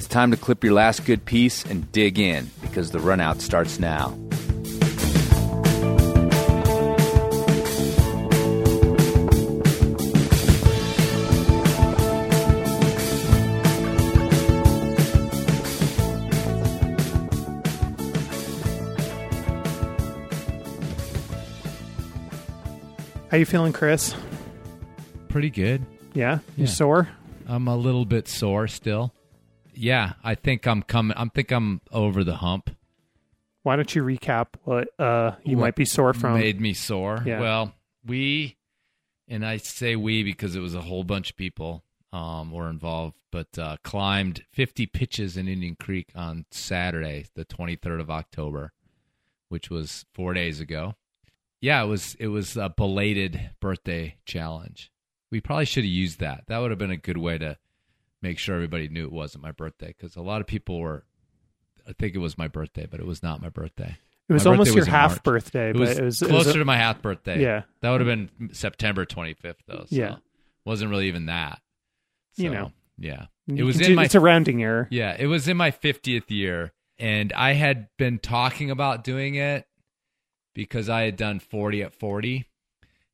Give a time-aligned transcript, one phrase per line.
[0.00, 3.78] It's time to clip your last good piece and dig in because the runout starts
[3.78, 4.16] now.
[23.30, 24.14] How you feeling, Chris?
[25.28, 25.84] Pretty good.
[26.14, 26.70] Yeah, you Yeah.
[26.70, 27.08] sore?
[27.46, 29.12] I'm a little bit sore still.
[29.80, 31.16] Yeah, I think I'm coming.
[31.16, 32.68] I think I'm over the hump.
[33.62, 36.38] Why don't you recap what uh, you What might be sore from?
[36.38, 37.22] Made me sore.
[37.24, 37.40] Yeah.
[37.40, 37.72] Well,
[38.04, 38.58] we,
[39.26, 43.16] and I say we because it was a whole bunch of people um, were involved,
[43.30, 48.72] but uh, climbed 50 pitches in Indian Creek on Saturday, the 23rd of October,
[49.48, 50.94] which was four days ago.
[51.62, 54.92] Yeah, it was it was a belated birthday challenge.
[55.30, 56.44] We probably should have used that.
[56.48, 57.56] That would have been a good way to
[58.22, 61.04] make sure everybody knew it wasn't my birthday because a lot of people were.
[61.88, 63.96] I think it was my birthday, but it was not my birthday.
[64.28, 65.22] it was my almost your was half March.
[65.24, 67.40] birthday, It but was, it was closer it was a- to my half birthday.
[67.42, 67.62] Yeah.
[67.80, 69.84] that would have been September 25th, though.
[69.88, 70.16] So Yeah.
[70.64, 71.60] wasn't really even that.
[72.36, 72.72] You know.
[72.96, 74.86] yeah, it was in do- my It's a rounding error.
[74.90, 79.66] yeah, it was in my 50th year, and I had been talking about doing it
[80.54, 82.46] because I had done 40 at 40,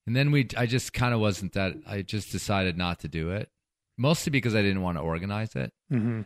[0.07, 1.77] and then we I just kind of wasn't that.
[1.87, 3.49] I just decided not to do it,
[3.97, 6.23] mostly because I didn't want to organize it hmm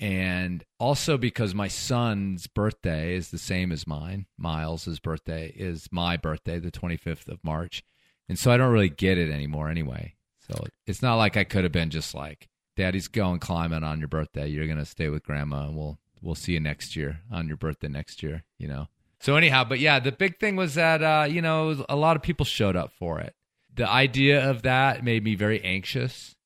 [0.00, 4.24] and also because my son's birthday is the same as mine.
[4.38, 7.84] Miles's birthday is my birthday, the 25th of March.
[8.26, 10.14] And so I don't really get it anymore anyway.
[10.48, 14.08] So it's not like I could have been just like, Daddy's going climbing on your
[14.08, 14.48] birthday.
[14.48, 17.56] You're going to stay with grandma and we'll we'll see you next year on your
[17.58, 18.88] birthday next year, you know.
[19.20, 22.22] So anyhow, but yeah, the big thing was that uh, you know, a lot of
[22.22, 23.34] people showed up for it.
[23.74, 26.36] The idea of that made me very anxious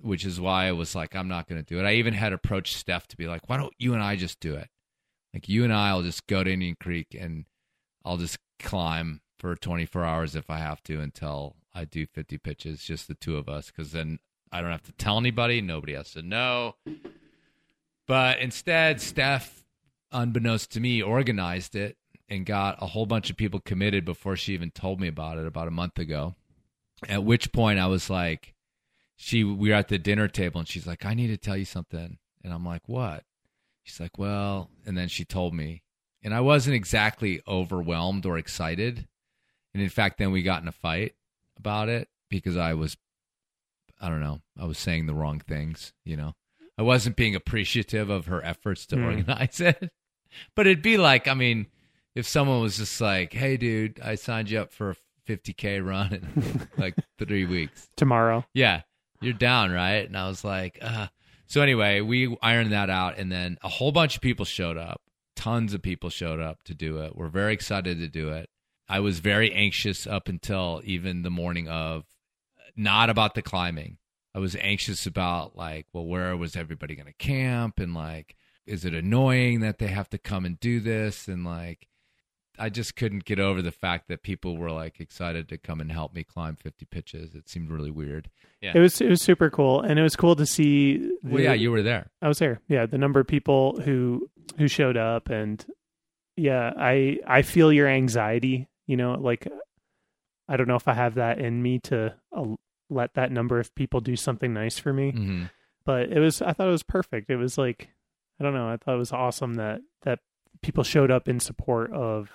[0.00, 1.86] which is why I was like, I'm not going to do it.
[1.86, 4.54] I even had approached Steph to be like, why don't you and I just do
[4.54, 4.68] it?
[5.34, 7.44] Like, you and I will just go to Indian Creek and
[8.04, 12.82] I'll just climb for 24 hours if I have to until I do 50 pitches,
[12.82, 14.18] just the two of us, because then
[14.50, 15.60] I don't have to tell anybody.
[15.60, 16.76] Nobody has to know.
[18.06, 19.64] But instead, Steph,
[20.12, 21.96] unbeknownst to me, organized it
[22.28, 25.46] and got a whole bunch of people committed before she even told me about it
[25.46, 26.34] about a month ago.
[27.08, 28.54] At which point I was like,
[29.16, 31.64] she we were at the dinner table and she's like, I need to tell you
[31.64, 32.18] something.
[32.44, 33.24] And I'm like, what?
[33.82, 35.82] She's like, well, and then she told me.
[36.22, 39.06] And I wasn't exactly overwhelmed or excited.
[39.74, 41.14] And in fact, then we got in a fight
[41.56, 42.96] about it because I was,
[44.00, 46.34] I don't know, I was saying the wrong things, you know.
[46.78, 49.04] I wasn't being appreciative of her efforts to Hmm.
[49.04, 49.90] organize it.
[50.54, 51.66] But it'd be like, I mean,
[52.14, 54.96] if someone was just like, hey, dude, I signed you up for a
[55.28, 57.88] 50K run in like three weeks.
[57.96, 58.44] Tomorrow.
[58.52, 58.82] Yeah,
[59.26, 60.06] you're down, right?
[60.06, 61.08] And I was like, uh.
[61.46, 65.02] so anyway, we ironed that out, and then a whole bunch of people showed up.
[65.34, 67.14] Tons of people showed up to do it.
[67.14, 68.48] We're very excited to do it.
[68.88, 72.04] I was very anxious up until even the morning of,
[72.76, 73.98] not about the climbing.
[74.34, 78.36] I was anxious about like, well, where was everybody going to camp, and like,
[78.66, 81.88] is it annoying that they have to come and do this, and like.
[82.58, 85.90] I just couldn't get over the fact that people were like excited to come and
[85.90, 87.34] help me climb 50 pitches.
[87.34, 88.30] It seemed really weird.
[88.60, 88.72] Yeah.
[88.74, 90.98] It was it was super cool, and it was cool to see.
[90.98, 92.10] The, Well, yeah, you were there.
[92.22, 92.60] I was there.
[92.68, 95.64] Yeah, the number of people who who showed up, and
[96.36, 98.68] yeah, I I feel your anxiety.
[98.86, 99.46] You know, like
[100.48, 102.44] I don't know if I have that in me to uh,
[102.88, 105.44] let that number of people do something nice for me, hmm
[105.84, 107.30] but it was I thought it was perfect.
[107.30, 107.88] It was like
[108.40, 108.68] I don't know.
[108.68, 110.18] I thought it was awesome that that
[110.62, 112.30] people showed up in support of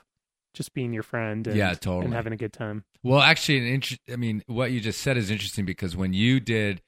[0.54, 1.48] just being your friend.
[1.48, 2.06] And, Yeah, totally.
[2.06, 2.84] and having a good time.
[3.04, 6.40] Well, actually, an inter- I mean, what you just said is interesting because when you
[6.40, 6.82] did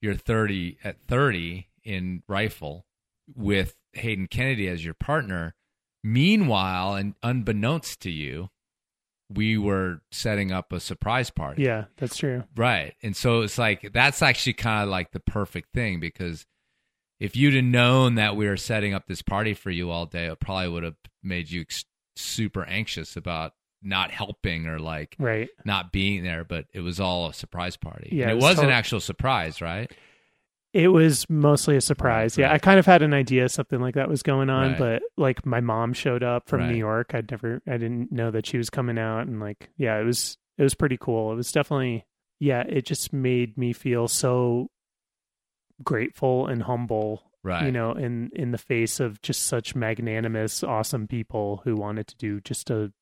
[0.00, 2.86] your 30 at 30 in Rifle
[3.34, 5.54] with Hayden Kennedy as your partner,
[6.04, 8.50] meanwhile, and unbeknownst to you,
[9.28, 11.64] we were setting up a surprise party.
[11.64, 12.44] Yeah, that's true.
[12.54, 12.94] Right.
[13.02, 16.46] And so it's like that's actually kind of like the perfect thing because
[17.18, 20.26] if you'd have known that we were setting up this party for you all day,
[20.26, 21.84] it probably would have made you ex-
[22.16, 23.52] super anxious about
[23.82, 25.48] not helping or like Right.
[25.64, 28.08] not being there, but it was all a surprise party.
[28.12, 29.90] Yeah, And it was was an actual surprise, right?
[30.72, 32.36] It was mostly a surprise.
[32.36, 32.52] Right, Yeah.
[32.52, 34.78] I kind of had an idea something like that was going on, Right.
[34.78, 36.72] but like my mom showed up from Right.
[36.72, 37.14] New York.
[37.14, 40.36] I'd never I didn't know that she was coming out and like yeah, it was
[40.58, 41.32] it was pretty cool.
[41.32, 42.04] It was definitely
[42.40, 44.70] yeah, it just made me feel so
[45.82, 47.66] grateful and humble, Right.
[47.66, 52.16] you know, in in the face of just such magnanimous awesome people who wanted to
[52.16, 52.92] do just a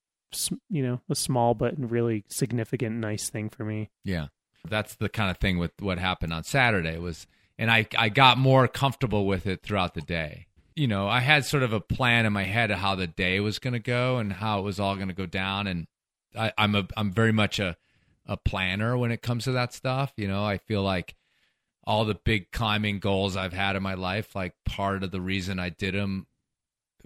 [0.68, 3.90] you know, a small but really significant nice thing for me.
[4.04, 4.26] Yeah.
[4.68, 7.26] That's the kind of thing with what happened on Saturday was
[7.58, 10.46] and I I got more comfortable with it throughout the day.
[10.74, 13.40] You know, I had sort of a plan in my head of how the day
[13.40, 15.86] was going to go and how it was all going to go down, and
[16.36, 17.76] I, I'm a I'm very much a
[18.26, 20.12] a planner when it comes to that stuff.
[20.16, 21.14] You know, I feel like
[21.86, 25.58] all the big climbing goals I've had in my life, like part of the reason
[25.58, 26.26] I did them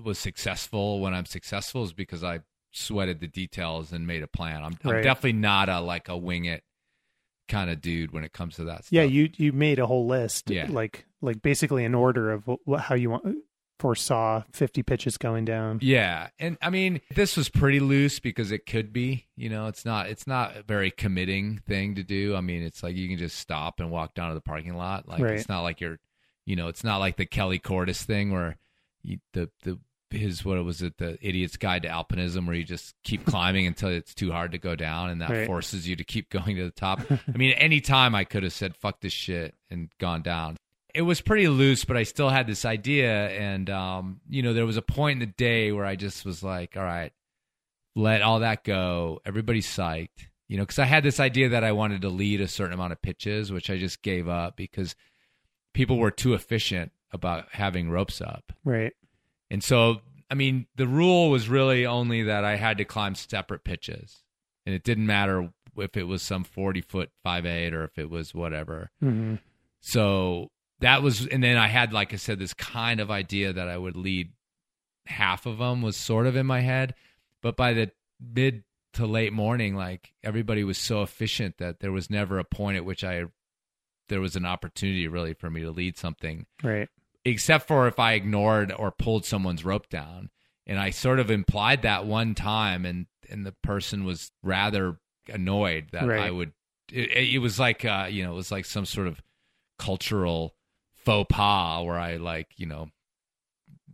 [0.02, 2.40] was successful when I'm successful is because I
[2.70, 4.62] sweated the details and made a plan.
[4.62, 6.62] I'm, I'm definitely not a like a wing it
[7.48, 8.92] kind of dude when it comes to that stuff.
[8.92, 10.50] Yeah, you you made a whole list.
[10.50, 10.66] Yeah.
[10.68, 13.36] like like basically an order of wh- wh- how you want
[13.78, 15.78] foresaw fifty pitches going down.
[15.82, 19.26] Yeah, and I mean this was pretty loose because it could be.
[19.36, 22.34] You know, it's not it's not a very committing thing to do.
[22.36, 25.08] I mean, it's like you can just stop and walk down to the parking lot.
[25.08, 25.34] Like Right.
[25.34, 25.98] it's not like you're,
[26.46, 28.56] you know, it's not like the Kelly Cordes thing where
[29.02, 29.78] you, the the
[30.10, 33.90] his what was it the idiot's guide to alpinism where you just keep climbing until
[33.90, 35.46] it's too hard to go down and that Right.
[35.46, 37.00] forces you to keep going to the top.
[37.10, 40.56] I mean, any time I could have said fuck this shit and gone down.
[40.98, 44.66] It was pretty loose, but I still had this idea and um, you know, there
[44.66, 47.12] was a point in the day where I just was like, all right,
[47.94, 49.20] let all that go.
[49.24, 50.26] Everybody's psyched.
[50.48, 52.92] You know, because I had this idea that I wanted to lead a certain amount
[52.92, 54.96] of pitches, which I just gave up because
[55.72, 58.52] people were too efficient about having ropes up.
[58.64, 58.92] Right.
[59.52, 63.62] And so, I mean, the rule was really only that I had to climb separate
[63.62, 64.24] pitches.
[64.66, 68.34] And it didn't matter if it was some 40 foot 5'8 or if it was
[68.34, 68.90] whatever.
[69.00, 69.36] hmm
[69.80, 70.50] So
[70.80, 73.76] that was, and then I had, like I said, this kind of idea that I
[73.76, 74.32] would lead
[75.06, 76.94] half of them was sort of in my head.
[77.42, 77.90] But by the
[78.20, 78.64] mid
[78.94, 82.84] to late morning, like everybody was so efficient that there was never a point at
[82.84, 83.24] which I,
[84.08, 86.88] there was an opportunity really for me to lead something Right.
[87.24, 90.30] except for if I ignored or pulled someone's rope down.
[90.66, 94.98] And I sort of implied that one time, and and the person was rather
[95.28, 96.20] annoyed that Right.
[96.20, 96.52] I would.
[96.92, 99.22] It, it was like uh, you know, it was like some sort of
[99.78, 100.54] cultural
[101.08, 102.90] faux pas where I like you know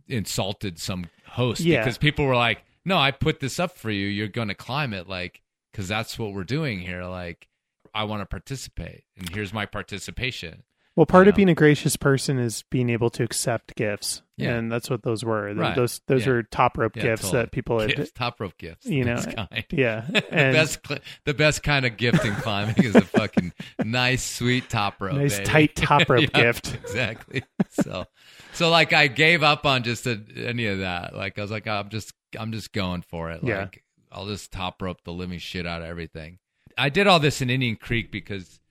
[0.07, 1.79] insulted some host Yeah.
[1.79, 4.07] because people were like, "No, I put this up for you.
[4.07, 5.41] You're going to climb it, like
[5.71, 7.03] because that's what we're doing here.
[7.05, 7.47] Like,
[7.93, 10.63] I want to participate, and here's my participation."
[10.95, 11.37] Well, part of know?
[11.37, 14.55] being a gracious person is being able to accept gifts, Yeah.
[14.55, 15.53] and that's what those were.
[15.53, 15.75] Right.
[15.75, 16.31] Those those Yeah.
[16.33, 17.41] are top rope Yeah, gifts totally.
[17.43, 17.95] that people had.
[17.95, 18.85] gifts, top rope gifts.
[18.85, 19.65] you know, kind.
[19.71, 20.79] Yeah, the best,
[21.25, 23.51] the best kind of gift in climbing is a fucking
[23.83, 25.15] nice, sweet top rope.
[25.17, 25.45] nice baby.
[25.45, 26.75] tight top rope gift.
[26.75, 27.43] Exactly.
[27.71, 28.05] So,
[28.53, 31.13] so like I gave up on just a, any of that.
[31.13, 33.41] Like I was like, I'm just, I'm just going for it.
[33.43, 33.59] Yeah.
[33.61, 33.83] Like
[34.13, 36.39] I'll just top rope the living shit out of everything.
[36.77, 38.61] I did all this in Indian Creek because,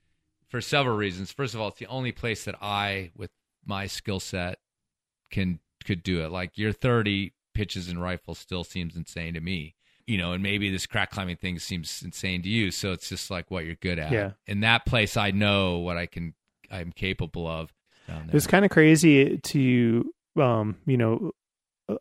[0.55, 1.33] for several reasons.
[1.33, 3.29] First of all, it's the only place that I, with
[3.65, 4.59] my skill set,
[5.29, 6.31] can could do it.
[6.31, 9.75] Like your 30 pitches and rifles still seems insane to me.
[10.07, 12.71] You know, and maybe this crack climbing thing seems insane to you.
[12.71, 14.13] So it's just like what you're good at.
[14.13, 14.31] Yeah.
[14.47, 16.35] In that place, I know what I can,
[16.71, 17.73] I'm capable of.
[18.07, 21.31] Down It was kind of crazy to, um, you know,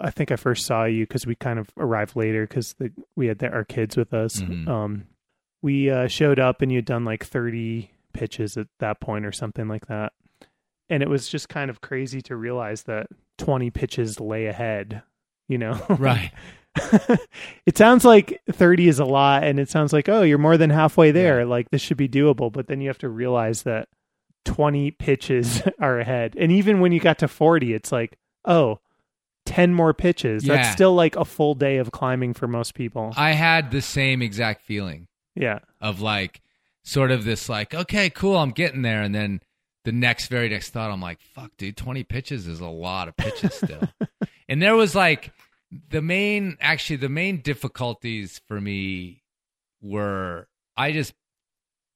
[0.01, 2.77] I think I first saw you because we kind of arrived later because
[3.17, 4.37] we had the, our kids with us.
[4.37, 4.69] Mhm.
[4.69, 5.06] Um,
[5.62, 9.69] we uh, showed up and you'd done like 30 pitches at that point or something
[9.69, 10.12] like that.
[10.88, 13.08] And it was just kind of crazy to realize that
[13.38, 15.02] 20 pitches lay ahead,
[15.49, 15.84] you know?
[15.99, 16.32] right.
[17.66, 20.70] it sounds like 30 is a lot and it sounds like, oh, you're more than
[20.70, 21.44] halfway there.
[21.44, 22.52] Like this should be doable.
[22.52, 23.88] But then you have to realize that
[24.44, 26.34] 20 pitches are ahead.
[26.38, 28.81] And even when you got to 40, it's like, oh,
[29.46, 30.44] 10 more pitches.
[30.44, 30.56] Yeah.
[30.56, 33.12] That's still like a full day of climbing for most people.
[33.17, 35.60] I had the same exact feeling yeah.
[35.81, 36.41] of like,
[36.84, 39.03] sort of this like, okay, cool, I'm getting there.
[39.03, 39.41] And then
[39.84, 43.17] the next, very next thought, I'm like, fuck, dude, 20 pitches is a lot of
[43.17, 43.88] pitches still.
[44.48, 45.32] and there was like,
[45.91, 49.22] the main, actually, the main difficulties for me
[49.82, 51.14] were I just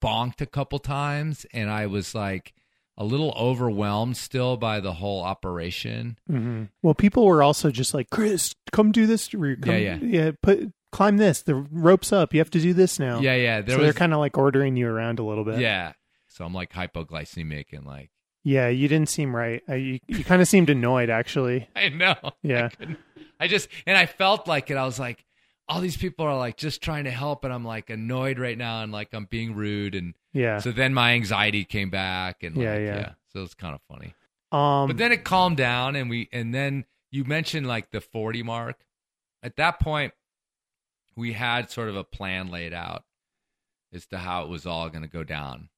[0.02, 2.54] bonked a couple times and I was like
[2.97, 6.18] a little overwhelmed still by the whole operation.
[6.26, 9.28] hmm Well, people were also just like, Chris, come do this.
[9.28, 9.99] Come, Yeah, yeah.
[10.02, 10.30] Yeah.
[10.42, 11.42] Put, climb this.
[11.42, 12.33] The rope's up.
[12.35, 13.21] You have to do this now.
[13.21, 13.61] Yeah, yeah.
[13.61, 15.59] There so was, they're kind of like ordering you around a little bit.
[15.61, 15.92] yeah.
[16.26, 18.11] So I'm like hypoglycemic and like,
[18.45, 18.68] Yeah.
[18.68, 19.62] You didn't seem right.
[19.68, 21.68] I, you you kind of seemed annoyed, actually.
[21.76, 22.14] I know.
[22.42, 22.68] Yeah.
[22.80, 22.97] I,
[23.40, 24.76] I just and I felt like it.
[24.76, 25.25] I was like,
[25.68, 28.83] all these people are like just trying to help, and I'm like annoyed right now,
[28.83, 30.59] and like I'm being rude, and Yeah.
[30.59, 33.12] so then my anxiety came back, and like, Yeah, yeah, yeah.
[33.33, 34.14] So it's kind of funny,
[34.50, 38.42] um, but then it calmed down, and we and then you mentioned like the 40
[38.45, 38.76] mark.
[39.42, 40.14] At that point,
[41.19, 43.05] we had sort of a plan laid out
[43.93, 45.69] as to how it was all going to go down.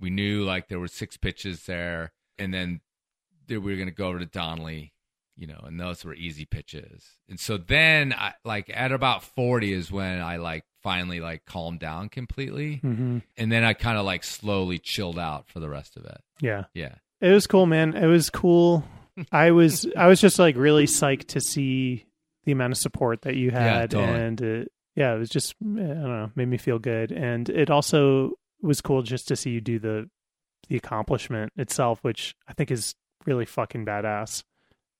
[0.00, 2.80] We knew like there were six pitches there, and then
[3.48, 4.92] we were going to go over to Donnelly,
[5.36, 7.04] you know, and those were easy pitches.
[7.28, 11.80] And so then, I, like at about forty is when I like finally like calmed
[11.80, 13.22] down completely, mhm.
[13.36, 16.20] and then I kind of like slowly chilled out for the rest of it.
[16.40, 16.64] Yeah.
[16.74, 17.94] Yeah, It was cool, man.
[17.94, 18.84] It was cool.
[19.32, 22.04] I was I was just like really psyched to see
[22.44, 24.20] the amount of support that you Yeah, had, totally.
[24.20, 24.64] and uh,
[24.96, 28.80] yeah, it was just I don't know, made me feel good, and it also was
[28.80, 30.10] cool just to see you do the
[30.68, 34.42] the accomplishment itself, which I think is really fucking badass.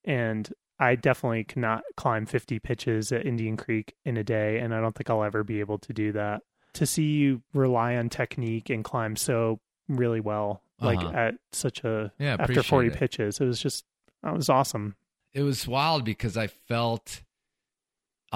[0.04, 0.48] And
[0.78, 4.94] I definitely cannot climb 50 pitches at Indian Creek in a day, and I don't
[4.94, 6.42] think I'll ever be able to do that.
[6.74, 11.16] To see you rely on technique and climb so really well, like Uh-huh.
[11.16, 12.94] at such a Yeah, after 40 it.
[12.94, 13.84] pitches, it was just
[14.22, 14.94] that was awesome.
[15.32, 17.22] It was wild because I felt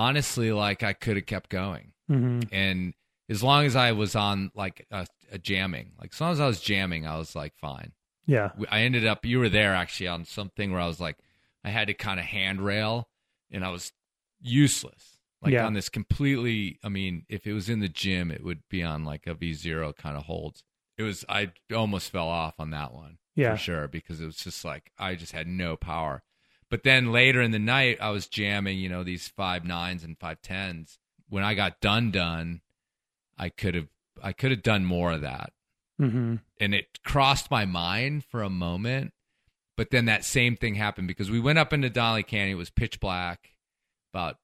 [0.01, 1.93] honestly like I could have kept going.
[2.09, 2.95] hmm And
[3.29, 6.47] as long as I was on like a, a jamming, like as long as I
[6.47, 7.93] was jamming, I was like fine.
[8.27, 11.17] Yeah, I ended up, you were there actually on something where I was like,
[11.65, 13.09] I had to kind of handrail
[13.51, 13.93] and I was
[14.41, 15.19] useless.
[15.43, 15.67] Like Yeah.
[15.67, 19.05] on this completely, I mean, if it was in the gym, it would be on
[19.05, 20.63] like a V0 kind of holds.
[20.99, 24.37] It was, I almost fell off on that one yeah, for sure because it was
[24.37, 26.23] just like, I just had no power.
[26.71, 30.19] But then later in the night, I was jamming, you know, these five nines and
[30.19, 30.99] five tens.
[31.29, 32.61] When I got done, done,
[33.37, 33.89] I could have,
[34.23, 35.53] I could have done more of that
[36.01, 39.13] hmm and it crossed my mind for a moment.
[39.77, 42.53] But then that same thing happened because we went up into Donnelly Canyon.
[42.53, 43.51] It was pitch black.
[44.13, 44.37] About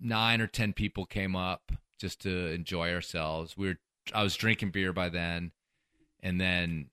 [0.00, 3.56] nine or ten people came up just to enjoy ourselves.
[3.56, 3.76] We were
[4.12, 5.52] I was drinking beer by then,
[6.20, 6.90] and then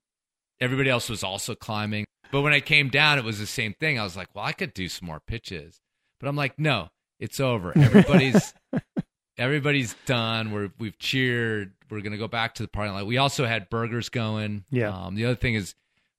[0.60, 2.04] everybody else was also climbing.
[2.30, 3.98] But when I came down, it was the same thing.
[3.98, 5.80] I was like, well, I could do some more pitches,
[6.20, 7.72] but I'm like, no, it's over.
[7.76, 8.52] Everybody's
[9.38, 10.50] everybody's done.
[10.52, 11.72] We're we've cheered.
[11.90, 13.06] We're gonna go back to the parking lot.
[13.06, 14.64] We also had burgers going.
[14.70, 14.90] Yeah.
[14.90, 15.74] Um, the other thing is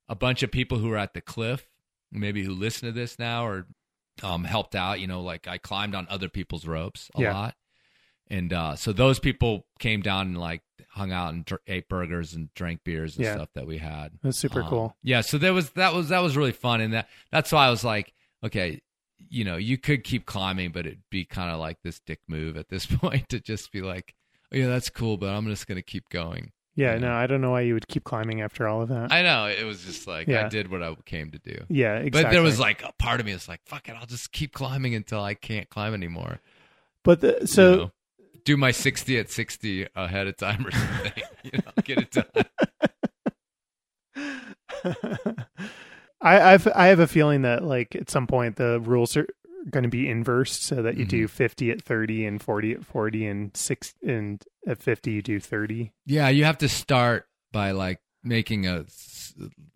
[0.07, 1.67] a bunch of people who are at the cliff,
[2.11, 3.67] maybe who listen to this now or
[4.23, 4.99] um, helped out.
[4.99, 7.33] You know, like I climbed on other people's ropes a Yeah.
[7.33, 7.55] lot,
[8.29, 12.33] and uh, so those people came down and like hung out and dr- ate burgers
[12.33, 13.35] and drank beers and Yeah.
[13.35, 14.11] stuff that we had.
[14.23, 14.95] was super Um, cool.
[15.03, 17.69] Yeah, so there was that was that was really fun, and that that's why I
[17.69, 18.81] was like, okay,
[19.29, 22.57] you know, you could keep climbing, but it'd be kind of like this dick move
[22.57, 24.15] at this point to just be like,
[24.53, 26.51] oh, yeah, that's cool, but I'm just gonna keep going.
[26.75, 26.99] Yeah, yeah.
[26.99, 29.11] no, I don't know why you would keep climbing after all of that.
[29.11, 30.45] I know it was just like Yeah.
[30.45, 31.65] I did what I came to do.
[31.67, 32.23] yeah, exactly.
[32.23, 34.53] But there was like a part of me was like, fuck it, I'll just keep
[34.53, 36.39] climbing until I can't climb anymore.
[37.03, 37.91] but the, so you know?
[38.49, 41.23] Do my 60 at 60 ahead of time or something.
[41.43, 42.25] you know, get it done.
[46.19, 49.27] I I've I have a feeling that like at some point the rules are
[49.69, 51.35] going to be inversed so that you do Mm-hmm.
[51.35, 55.91] 50 at 30 and 40 at 40 and 6 and at 50 you do 30.
[56.07, 58.85] Yeah, you have to start by like making a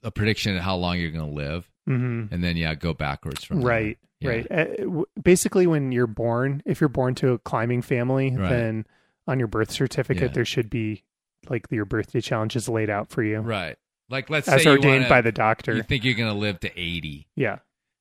[0.02, 2.32] a prediction of how long you're going to live, Mhm.
[2.32, 3.68] and then yeah, go backwards from there.
[3.70, 3.98] Right.
[4.20, 4.30] Yeah.
[4.30, 4.48] Right.
[4.52, 8.50] Uh, basically when you're born, if you're born to a climbing family, Right.
[8.50, 8.86] then
[9.28, 10.34] on your birth certificate Yeah.
[10.36, 11.04] there should be
[11.50, 13.76] like your birthday challenges laid out for you Right.
[14.10, 15.76] Like let's as say you ordained wanna- by the doctor.
[15.76, 17.60] You think you're going to live to 80, yeah.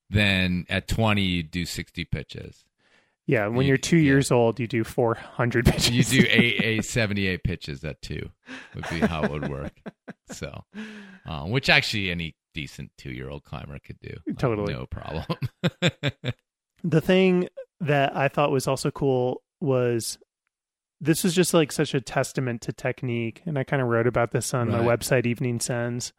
[0.09, 2.63] then at 20 you do 60 pitches.
[3.25, 4.03] Yeah, when You- you're 2 yeah.
[4.03, 6.13] years old, you do 400 pitches.
[6.13, 8.29] You do a, a 78 pitches at two
[8.75, 9.71] would be how it would work.
[10.31, 10.63] So,
[11.25, 14.15] um, which actually any decent two year old climber could do.
[14.37, 14.73] Totally.
[14.73, 15.25] no problem.
[16.83, 17.47] the thing
[17.79, 20.17] that I thought was also cool was
[21.01, 23.41] this was just like such a testament to technique.
[23.45, 26.13] And I kind of wrote about this on my website, Evening Sends.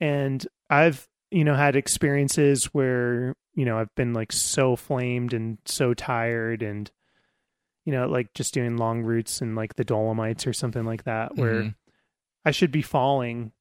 [0.00, 5.58] And I've, you know, had experiences where, you know, I've been like so flamed and
[5.64, 6.90] so tired and,
[7.84, 11.36] you know, like just doing long routes and like the Dolomites or something like that,
[11.36, 11.74] where Mhm.
[12.44, 13.52] I should be falling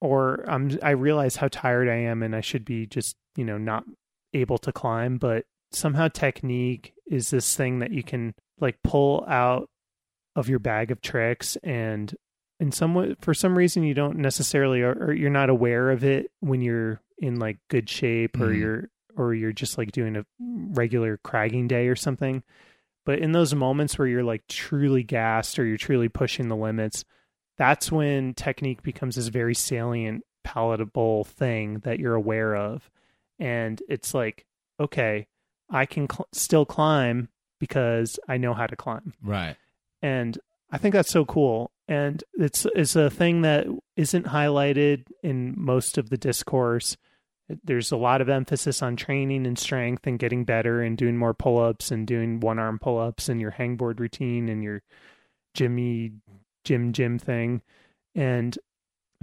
[0.00, 3.58] or I'm I realize how tired I am and I should be just, you know,
[3.58, 3.84] not
[4.34, 9.68] able to climb, but somehow technique is this thing that you can like pull out
[10.34, 12.14] of your bag of tricks and
[12.60, 16.04] in some way for some reason you don't necessarily or, or you're not aware of
[16.04, 18.58] it when you're in like good shape or Mhm.
[18.58, 22.42] you're or you're just like doing a regular cragging day or something.
[23.06, 27.04] But in those moments where you're like truly gassed or you're truly pushing the limits,
[27.56, 32.90] that's when technique becomes this very salient, palatable thing that you're aware of.
[33.38, 34.44] And it's like,
[34.78, 35.28] okay,
[35.70, 39.14] I can cl- still climb because I know how to climb.
[39.22, 39.56] Right.
[40.02, 40.38] And
[40.70, 41.70] I think that's so cool.
[41.88, 43.66] And it's it's a thing that
[43.96, 46.96] isn't highlighted in most of the discourse.
[47.62, 51.32] There's a lot of emphasis on training and strength and getting better and doing more
[51.32, 54.82] pull-ups and doing one-arm pull-ups and your hangboard routine and your
[55.54, 56.12] Jimmy
[56.64, 57.62] gym gym thing.
[58.16, 58.58] And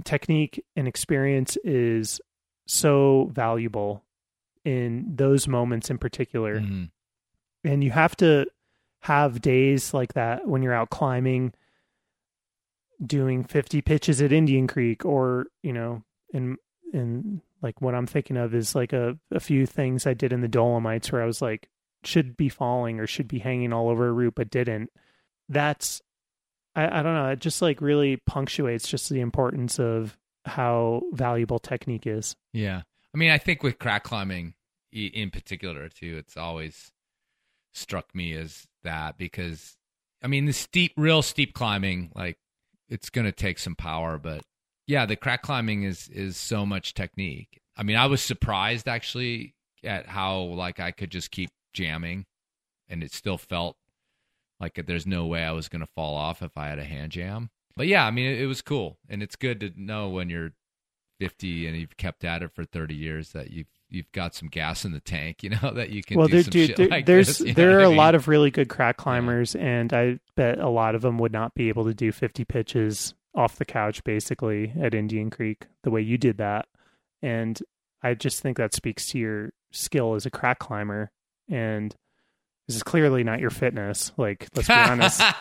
[0.04, 2.20] technique and experience is
[2.66, 4.02] so valuable
[4.64, 6.90] in those moments in particular Mhm.
[7.62, 8.46] and you have to
[9.02, 11.52] have days like that when you're out climbing
[13.06, 16.56] doing 50 pitches at Indian Creek or you know in
[16.92, 20.40] in Like what I'm thinking of is like a, a few things I did in
[20.40, 21.68] the Dolomites where I was like,
[22.04, 24.90] should be falling or should be hanging all over a route, but didn't.
[25.48, 26.02] That's,
[26.76, 31.58] I, I don't know, it just like really punctuates just the importance of how valuable
[31.58, 32.36] technique is.
[32.52, 32.82] Yeah.
[33.14, 34.54] I mean, I think with crack climbing
[34.92, 36.92] in particular, too, it's always
[37.72, 39.76] struck me as that because,
[40.22, 42.38] I mean, the steep, real steep climbing, like
[42.88, 44.42] it's going to take some power, but
[44.86, 47.60] yeah, the crack climbing is is so much technique.
[47.76, 52.26] I mean, I was surprised actually at how like I could just keep jamming
[52.88, 53.76] and it still felt
[54.60, 57.12] like there's no way I was going to fall off if I had a hand
[57.12, 57.50] jam.
[57.76, 60.52] But yeah, I mean, it, it, was cool, and it's good to know when you're
[61.18, 64.84] 50 and you've kept at it for 30 years that you've you've got some gas
[64.84, 66.18] in the tank, you know, that you can.
[66.18, 67.96] Well, do there, dude, there, like there's this, there are a mean?
[67.96, 71.54] lot of really good crack climbers, and I bet a lot of them would not
[71.54, 76.00] be able to do 50 pitches off the couch, basically at Indian Creek, the way
[76.00, 76.66] you did that,
[77.22, 77.58] and
[78.02, 81.10] I just think that speaks to your skill as a crack climber,
[81.48, 81.94] and
[82.66, 84.12] this is clearly not your fitness.
[84.16, 85.22] Like, let's be honest.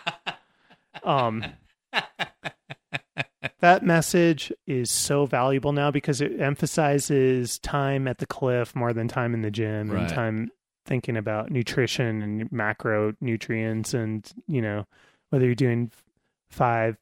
[1.04, 1.44] Um,
[3.60, 9.08] that message is so valuable now because it emphasizes time at the cliff more than
[9.08, 10.02] time in the gym right.
[10.02, 10.52] and time
[10.86, 14.86] thinking about nutrition and macronutrients and you know
[15.30, 15.92] whether you're doing
[16.50, 16.98] five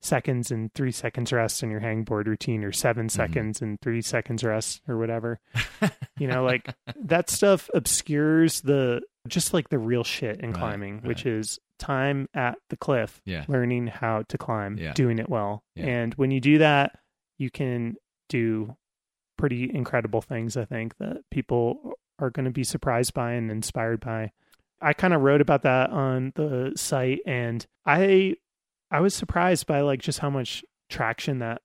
[0.00, 3.08] seconds and three seconds rest in your hangboard routine or 7 mm-hmm.
[3.08, 5.40] seconds and three seconds rest or whatever
[6.18, 10.94] you know like that stuff obscures the just like the real shit in right, climbing
[10.96, 11.04] right.
[11.06, 13.44] which is time at the cliff, yeah.
[13.48, 14.92] learning how to climb, yeah.
[14.92, 15.62] doing it well.
[15.74, 15.86] Yeah.
[15.86, 16.98] And when you do that,
[17.38, 17.96] you can
[18.28, 18.76] do
[19.36, 24.00] pretty incredible things, I think, that people are going to be surprised by and inspired
[24.00, 24.32] by.
[24.80, 28.36] I kind of wrote about that on the site and I
[28.90, 31.62] I was surprised by like just how much traction that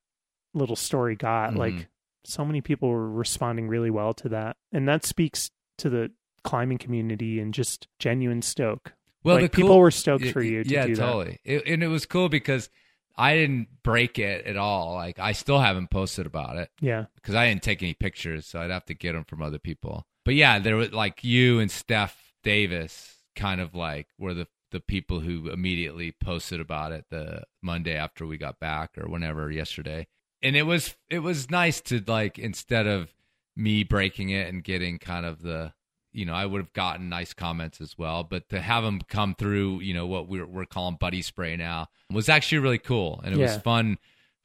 [0.54, 1.52] little story got.
[1.52, 1.60] Mm-hmm.
[1.60, 1.88] Like
[2.26, 4.58] so many people were responding really well to that.
[4.72, 6.12] And that speaks to the
[6.44, 10.64] climbing community and just genuine stoke well, like, people were stoked for you.
[10.64, 11.40] To yeah, totally.
[11.44, 12.70] It, and it was cool because
[13.16, 14.96] I didn't break it at all.
[14.96, 16.70] Like I still haven't posted about it.
[16.82, 19.60] Yeah, because I didn't take any pictures, so I'd have to get them from other
[19.60, 20.06] people.
[20.26, 24.82] But yeah, there was like you and Steph Davis, kind of like were the the
[24.82, 30.08] people who immediately posted about it the Monday after we got back or whenever yesterday.
[30.42, 33.14] And it was it was nice to like instead of
[33.56, 35.74] me breaking it and getting kind of the
[36.14, 38.24] you know, I would have gotten nice comments as well.
[38.24, 41.88] But to have them come through, you know, what we're we're calling buddy spray now
[42.12, 43.48] was actually really cool, and it yeah.
[43.48, 43.98] was fun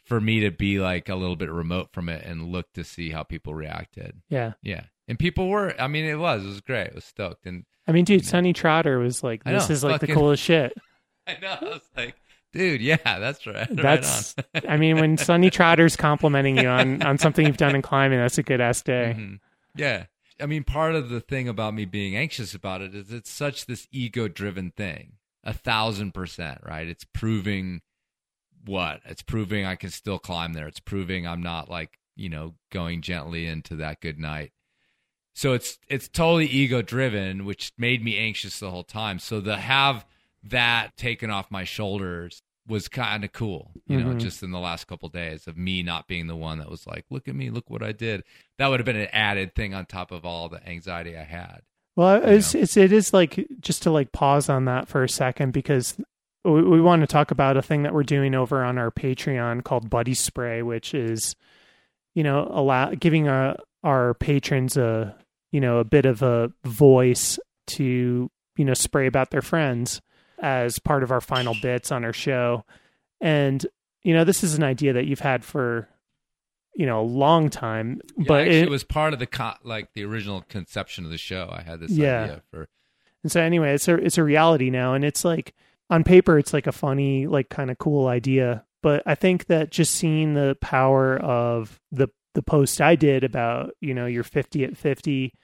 [0.05, 3.11] for me to be like a little bit remote from it and look to see
[3.11, 4.21] how people reacted.
[4.29, 5.75] Yeah, yeah, and people were.
[5.81, 6.89] I mean, it was it was great.
[6.89, 10.01] It was stoked, and I mean, dude, Sonny Trotter was like, "This know, is like
[10.01, 10.77] fucking, the coolest shit."
[11.27, 11.59] I know.
[11.61, 12.17] I was like.
[12.51, 13.69] Dude, yeah, that's right.
[13.71, 17.83] That's, right I mean, when Sonny Trotter's complimenting you on on something you've done in
[17.83, 19.15] climbing, that's a good ass day.
[19.15, 19.35] Mm-hmm.
[19.77, 20.07] Yeah,
[20.41, 23.67] I mean, part of the thing about me being anxious about it is it's such
[23.67, 25.15] this ego driven thing.
[25.45, 26.87] A thousand percent, right?
[26.87, 27.81] It's proving
[28.65, 29.01] what?
[29.05, 30.67] It's proving I can still climb there.
[30.67, 34.53] It's proving I'm not like, you know, going gently into that good night.
[35.35, 39.19] So it's it's totally ego driven, which made me anxious the whole time.
[39.19, 40.05] So to have
[40.43, 44.19] that taken off my shoulders was kind of cool, you know, mm-hmm.
[44.19, 46.87] just in the last couple of days of me not being the one that was
[46.87, 48.25] like, "Look at me, look what I did."
[48.59, 51.63] That would have been an added thing on top of all the anxiety I had.
[51.97, 55.53] Well, it's, it's it is like just to like pause on that for a second
[55.53, 55.97] because
[56.45, 59.65] we, we want to talk about a thing that we're doing over on our Patreon
[59.65, 61.35] called Buddy Spray, which is
[62.15, 65.17] you know allow giving our our patrons a
[65.51, 70.01] you know a bit of a voice to you know spray about their friends
[70.41, 72.65] as part of our final bits on our show.
[73.21, 73.65] And,
[74.03, 75.89] you know, this is an idea that you've had for,
[76.75, 78.01] you know, a long time.
[78.17, 81.19] Yeah, but it, it, was part of the, co- like, the original conception of the
[81.19, 81.49] show.
[81.53, 82.23] I had this yeah.
[82.23, 82.69] idea for.
[83.23, 84.95] And so, anyway, it's a, it's a reality now.
[84.95, 85.55] And it's like,
[85.91, 88.65] on paper, it's like a funny, like, kind of cool idea.
[88.83, 93.73] But I think that just seeing the power of the, the post I did about,
[93.81, 95.35] you know, you're 50 at 50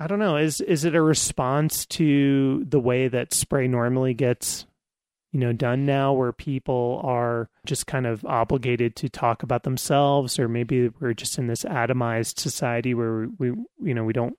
[0.00, 0.36] I don't know.
[0.38, 4.64] Is is it a response to the way that spray normally gets,
[5.30, 10.38] you know, done now, where people are just kind of obligated to talk about themselves,
[10.38, 13.48] or maybe we're just in this atomized society where we,
[13.82, 14.38] you know, we don't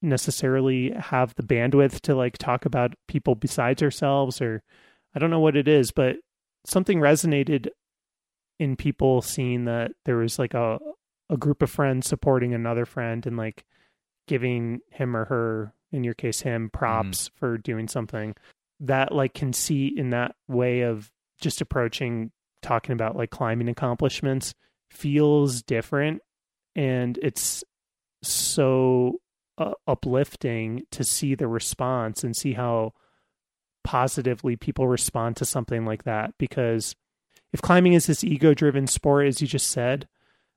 [0.00, 4.62] necessarily have the bandwidth to like talk about people besides ourselves, or
[5.14, 6.16] I don't know what it is, but
[6.64, 7.68] something resonated
[8.58, 10.78] in people seeing that there was like a
[11.28, 13.64] a group of friends supporting another friend and like
[14.26, 17.38] giving him or her, in your case, him props mm-hmm.
[17.38, 18.34] for doing something.
[18.80, 21.10] That like conceit in that way of
[21.40, 22.30] just approaching
[22.62, 24.54] talking about like climbing accomplishments
[24.90, 26.22] feels different
[26.74, 27.62] and it's
[28.22, 29.20] so
[29.58, 32.92] uh, uplifting to see the response and see how
[33.84, 36.96] positively people respond to something like that because
[37.52, 40.08] if climbing is this ego driven sport as you just said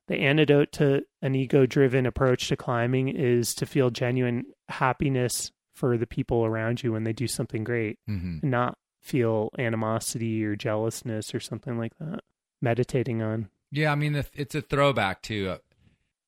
[0.08, 5.96] the antidote to an ego driven approach to climbing is to feel genuine happiness for
[5.96, 10.56] the people around you when they do something great hmm and not feel animosity or
[10.56, 12.20] jealousness or something like that
[12.60, 15.58] meditating on Yeah, I mean it's- it's a throwback to, uh,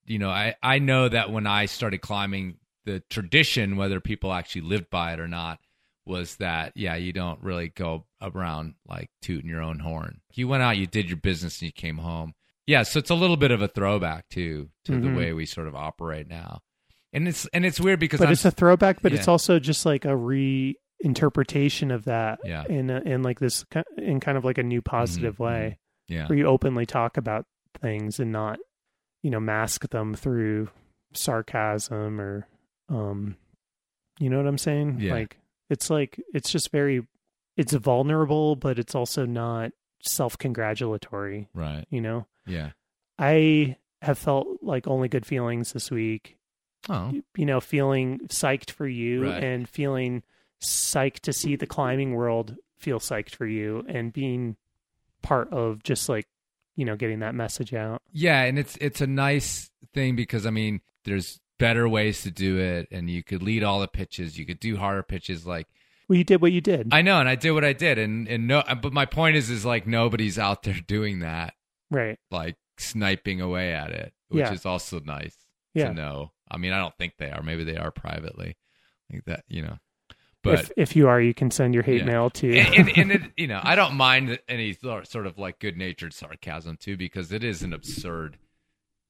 [0.07, 4.63] you know, I I know that when I started climbing, the tradition, whether people actually
[4.63, 5.61] lived by it or not,
[6.07, 10.21] was that yeah, you don't really go around like tooting your own horn.
[10.35, 12.35] You went out, you did your business, and you came home.
[12.71, 15.17] Yeah, so it's a little bit of a throwback too to the Mhm.
[15.17, 16.61] way we sort of operate now,
[17.13, 19.19] and it's and it's weird because but I'm, it's a throwback but yeah.
[19.19, 20.15] it's also just like a
[21.05, 22.65] reinterpretation of that Yeah.
[22.69, 23.65] in a, in like this
[23.99, 25.79] in kind of like a new positive Mhm, way
[26.09, 27.47] yeah where you openly talk about
[27.81, 28.59] things and not
[29.23, 30.69] you know mask them through
[31.13, 32.47] sarcasm or
[32.89, 33.37] um
[34.19, 35.15] you know what i'm saying Yeah.
[35.15, 37.07] like it's like it's just very
[37.57, 42.71] it's vulnerable but it's also not self-congratulatory right you know yeah
[43.19, 46.37] i have felt like only good feelings this week
[46.89, 49.43] oh you know, feeling psyched for you Right.
[49.45, 50.23] and feeling
[50.63, 54.57] psyched to see the climbing world feel psyched for you and being
[55.23, 56.27] part of just like,
[56.77, 58.01] you know, getting that message out.
[58.13, 62.57] Yeah, and it's it's a nice thing because I mean, there's better ways to do
[62.59, 64.39] it, and you could lead all the pitches.
[64.39, 65.47] You could do harder pitches.
[65.47, 65.67] Like
[66.09, 66.89] Well, you did what you did.
[66.93, 69.51] I know, and I did what I did, and and no, but my point is,
[69.51, 71.53] is like nobody's out there doing that,
[71.91, 72.19] right.
[72.31, 74.53] like sniping away at it, which Yeah.
[74.53, 75.37] is also nice
[75.75, 75.89] Yeah.
[75.89, 76.33] to know.
[76.51, 77.43] I mean, I don't think they are.
[77.43, 78.57] Maybe they are privately,
[79.13, 79.79] like that, you know.
[80.43, 82.07] But if, if you are, you can send your hate Yeah.
[82.07, 82.57] mail to.
[82.59, 86.15] and, and, and it, you know, I don't mind any sort of like good natured
[86.15, 88.39] sarcasm too, because it is an absurd.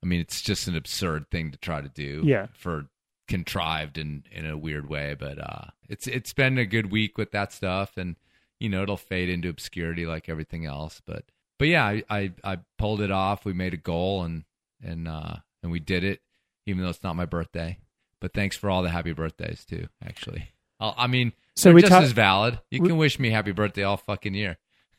[0.02, 2.22] I mean, it's just an absurd thing to try to do.
[2.24, 2.46] Yeah.
[2.54, 2.86] For
[3.28, 7.30] contrived in in a weird way, but uh, it's it's been a good week with
[7.30, 8.16] that stuff, and
[8.58, 11.00] you know, it'll fade into obscurity like everything else.
[11.06, 11.26] But
[11.60, 13.44] but yeah, I I, I pulled it off.
[13.44, 14.42] We made a goal, and
[14.82, 16.20] and uh, and we did it,
[16.66, 17.78] even though it's not my birthday.
[18.20, 19.86] But thanks for all the happy birthdays too.
[20.04, 22.58] Actually, I'll, I mean, So we just talk- as valid.
[22.70, 24.58] You we- can wish me happy birthday all fucking year.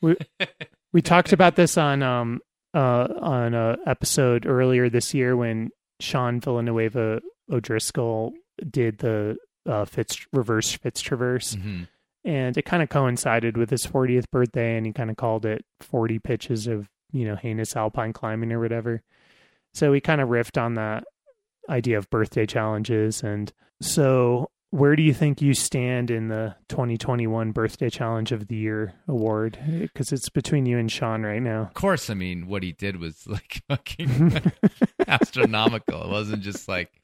[0.92, 2.40] we talked about this on um
[2.74, 5.70] uh on a episode earlier this year when
[6.00, 7.20] Sean Villanueva
[7.50, 8.32] O'Driscoll
[8.68, 9.36] did the
[9.68, 11.54] uh Fitz reverse Fitz traverse.
[11.54, 11.82] Mm-hmm.
[12.24, 15.64] And it kind of coincided with his 40th birthday and he kind of called it
[15.80, 19.02] 40 pitches of you know heinous alpine climbing or whatever.
[19.74, 21.04] So we kind of riffed on that
[21.68, 23.22] idea of birthday challenges.
[23.22, 28.56] And so where do you think you stand in the 2021 birthday challenge of the
[28.56, 29.58] year award?
[29.62, 31.62] Uh, because it's between you and sean right now.
[31.62, 34.42] Of course, I mean, what he did was like fucking
[35.06, 36.04] astronomical.
[36.04, 37.01] It wasn't just like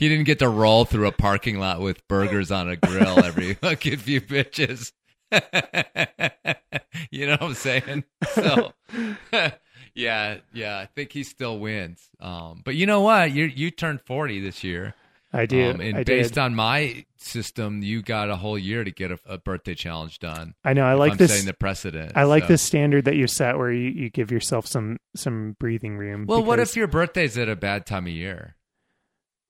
[0.00, 3.52] he didn't get to roll through a parking lot with burgers on a grill every
[3.62, 4.92] fucking few bitches.
[7.10, 8.04] you know what I'm saying?
[8.32, 8.72] So,
[9.94, 12.08] yeah, yeah, I think he still wins.
[12.18, 13.30] Um, but you know what?
[13.32, 14.94] You you turned 40 this year.
[15.34, 18.82] i do Um, and i based did on my system, you got a whole year
[18.82, 20.54] to get a, a birthday challenge done.
[20.64, 22.12] i know i like I'm this setting the precedent.
[22.16, 22.48] i like so.
[22.48, 26.42] this standard that you set where you, you give yourself some some breathing room Well,
[26.42, 28.56] what if your birthday's at a bad time of year?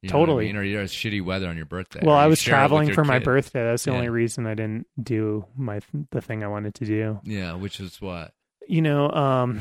[0.02, 0.56] You know what I mean?
[0.56, 2.00] Or you're shitty weather on your birthday.
[2.02, 3.62] Well, I was share it with traveling for my birthday.
[3.62, 3.96] That's the Yeah.
[3.98, 7.20] only reason I didn't do my the thing I wanted to do.
[7.24, 8.32] Yeah, which is what?
[8.66, 9.60] You know, um,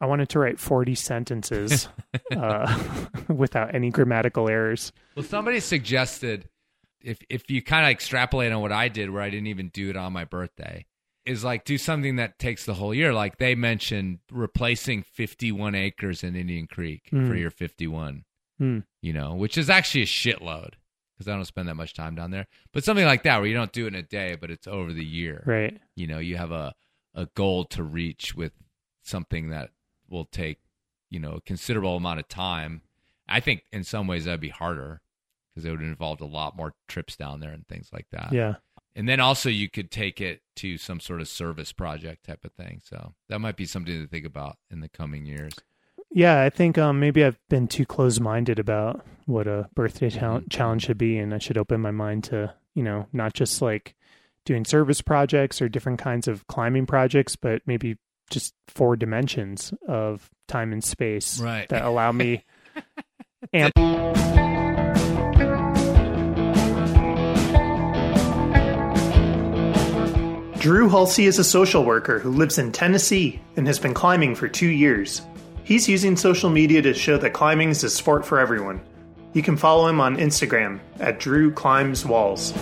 [0.00, 1.88] I wanted to write forty sentences
[2.36, 2.78] uh,
[3.28, 4.92] without any grammatical errors.
[5.16, 6.48] Well, somebody suggested
[7.00, 9.88] if if you kind of extrapolate on what I did, where I didn't even do
[9.90, 10.84] it on my birthday,
[11.24, 13.12] is like do something that takes the whole year.
[13.14, 17.36] Like they mentioned replacing 51 anchors in Indian Creek for Hmm.
[17.36, 18.24] your 51.
[18.58, 18.80] Hmm.
[19.02, 20.72] You know, which is actually a shitload
[21.16, 22.46] because I don't spend that much time down there.
[22.72, 24.92] But something like that, where you don't do it in a day, but it's over
[24.92, 25.42] the year.
[25.46, 25.78] Right.
[25.96, 26.74] you know you have a
[27.14, 28.52] a goal to reach with
[29.02, 29.70] something that
[30.08, 30.58] will take
[31.10, 32.82] you know a considerable amount of time
[33.26, 35.00] i think in some ways that'd be harder
[35.50, 38.56] because it would involve a lot more trips down there and things like that Yeah.
[38.94, 42.52] and then also you could take it to some sort of service project type of
[42.52, 45.54] thing so that might be something to think about in the coming years
[46.18, 50.40] Yeah, I think um, maybe I've been too close minded about what a birthday chal-
[50.40, 50.50] Mhm.
[50.50, 53.94] challenge should be, and I should open my mind to, you know, not just like
[54.44, 57.98] doing service projects or different kinds of climbing projects, but maybe
[58.30, 61.68] just four dimensions of time and space Right.
[61.68, 62.44] that allow me.
[63.52, 63.72] and
[70.58, 74.48] Drew Hulsey is a social worker who lives in Tennessee and has been climbing for
[74.48, 75.22] two years.
[75.68, 78.80] He's using social media to show that climbing is a sport for everyone.
[79.34, 82.56] You can follow him on Instagram at Drew Climbs Walls.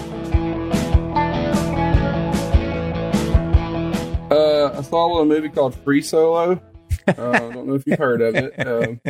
[4.29, 6.61] Uh, I saw a movie called Free Solo.
[7.07, 9.01] Uh, I don't know if you've heard of it, um,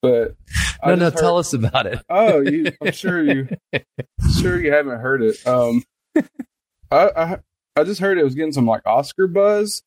[0.00, 0.36] but
[0.82, 1.98] I No, no, just tell us about it.
[2.08, 3.46] Oh, you, I'm sure you,
[4.40, 5.46] sure you haven't heard it.
[5.46, 5.84] Um,
[6.90, 7.38] I, I
[7.76, 9.82] I just heard it was getting some like Oscar buzz,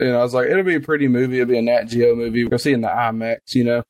[0.00, 1.40] and I was like, it'll be a pretty movie.
[1.40, 2.44] It'll be a Nat Geo movie.
[2.44, 3.82] We'll see in the IMAX, you know.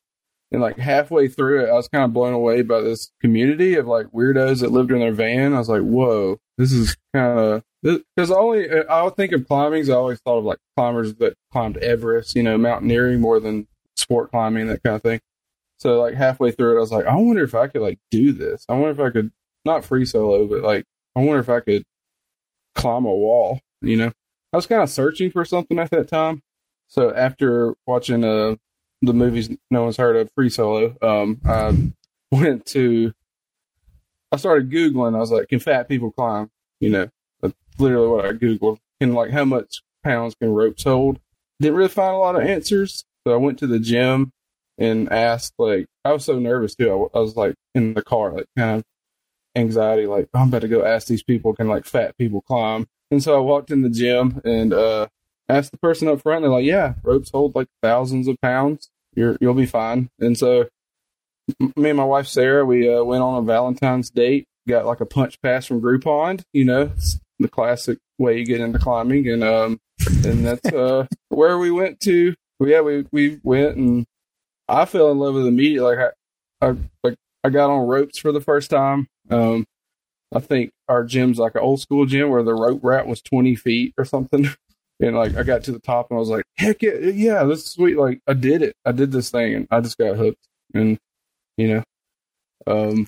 [0.51, 3.87] And like halfway through it, I was kind of blown away by this community of
[3.87, 5.53] like weirdos that lived in their van.
[5.53, 9.88] I was like, whoa, this is kind of because only I would think of climbing.
[9.90, 14.31] I always thought of like climbers that climbed Everest, you know, mountaineering more than sport
[14.31, 15.21] climbing, that kind of thing.
[15.79, 18.33] So like halfway through it, I was like, I wonder if I could like do
[18.33, 18.64] this.
[18.68, 19.31] I wonder if I could
[19.64, 21.85] not free solo, but like I wonder if I could
[22.75, 23.61] climb a wall.
[23.83, 24.12] You know,
[24.52, 26.42] I was kind of searching for something at that time.
[26.88, 28.56] So after watching uh
[29.02, 31.92] the movies no one's heard of, free solo, um, I
[32.30, 33.12] went to.
[34.30, 35.14] I started googling.
[35.14, 36.50] I was like, can fat people climb?
[36.80, 37.08] You know,
[37.40, 38.78] that's literally what I googled.
[39.00, 41.18] And like, how much pounds can ropes hold?
[41.61, 43.04] Didn't really find a lot of answers.
[43.26, 44.32] So I went to the gym
[44.78, 46.90] and asked like I was so nervous too.
[46.90, 48.84] I, I was like in the car, like kind of
[49.56, 52.87] anxiety, like I'm about to go ask these people can like fat people climb.
[53.11, 55.09] And so I walked in the gym and uh
[55.49, 56.38] asked the person up front.
[56.38, 58.88] And They're like, yeah, ropes hold like thousands of pounds.
[59.14, 60.11] You're you'll be fine.
[60.21, 60.68] And so
[61.61, 64.47] m- me and my wife Sarah, we uh, went on a Valentine's date.
[64.68, 66.42] Got like a punch pass from Groupon.
[66.53, 69.81] You know, it's the classic way you get into climbing, and um
[70.25, 72.35] and that's uh where we went to.
[72.61, 74.05] Yeah, we we went and
[74.68, 75.97] I fell in love with it immediately.
[75.97, 76.12] Like
[76.61, 79.07] I, I like I got on ropes for the first time.
[79.31, 79.64] Um,
[80.34, 83.54] I think our gym's like an old school gym where the rope wrap was twenty
[83.56, 84.48] feet or something.
[85.00, 87.60] And like I got to the top and I was like, heck yeah, yeah, this
[87.60, 87.96] is sweet.
[87.96, 88.74] Like I did it.
[88.84, 90.44] I did this thing and I just got hooked.
[90.74, 90.98] And
[91.56, 91.82] you know,
[92.66, 93.06] um,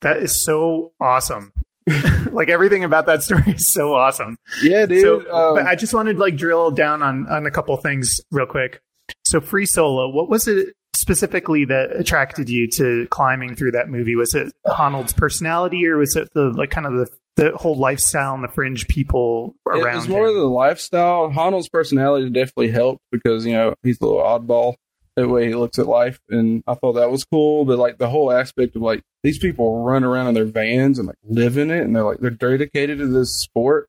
[0.00, 1.52] That is so awesome.
[2.32, 4.38] like everything about that story is so awesome.
[4.62, 5.02] yeah, dude.
[5.02, 8.18] so, um, but I just wanted to like drill down on on a couple things
[8.30, 8.80] real quick.
[9.26, 10.08] So, free solo.
[10.08, 14.16] What was it specifically that attracted you to climbing through that movie?
[14.16, 18.34] Was it Honnold's personality, or was it the like kind of the the whole lifestyle
[18.34, 19.92] and the fringe people around?
[19.92, 20.34] It was more him?
[20.34, 21.30] the lifestyle.
[21.30, 24.74] Honnold's personality definitely helped because you know he's a little oddball
[25.16, 27.64] the way he looks at life, and I thought that was cool.
[27.64, 31.06] But like the whole aspect of like these people run around in their vans and
[31.06, 33.88] like live in it, and they're like they're dedicated to this sport.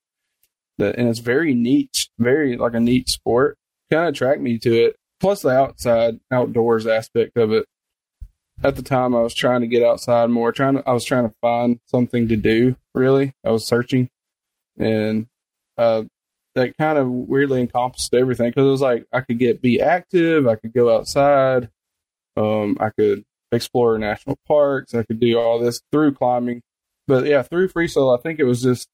[0.77, 3.57] That and it's very niche, very like a neat sport.
[3.91, 4.95] Kind of attracted me to it.
[5.19, 7.65] Plus the outside outdoors aspect of it.
[8.63, 10.51] At the time, I was trying to get outside more.
[10.51, 12.75] Trying to, I was trying to find something to do.
[12.95, 14.09] Really, I was searching,
[14.77, 15.27] and
[15.77, 16.03] uh,
[16.55, 20.47] that kind of weirdly encompassed everything because it was like I could get be active,
[20.47, 21.69] I could go outside,
[22.35, 26.63] um, I could explore national parks, I could do all this through climbing.
[27.07, 28.87] But yeah, through free solo, I think it was just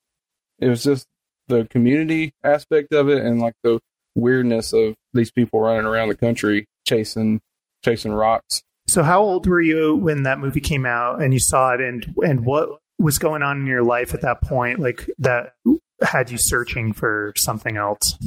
[0.59, 1.07] it was just
[1.47, 3.79] the community aspect of it and like the
[4.15, 7.41] weirdness of these people running around the country chasing
[7.83, 8.61] chasing rocks.
[8.87, 12.13] So, how old were you when that movie came out and you saw it, and
[12.23, 15.53] and what was going on in your life at that point, like that
[16.01, 18.17] had you searching for something else?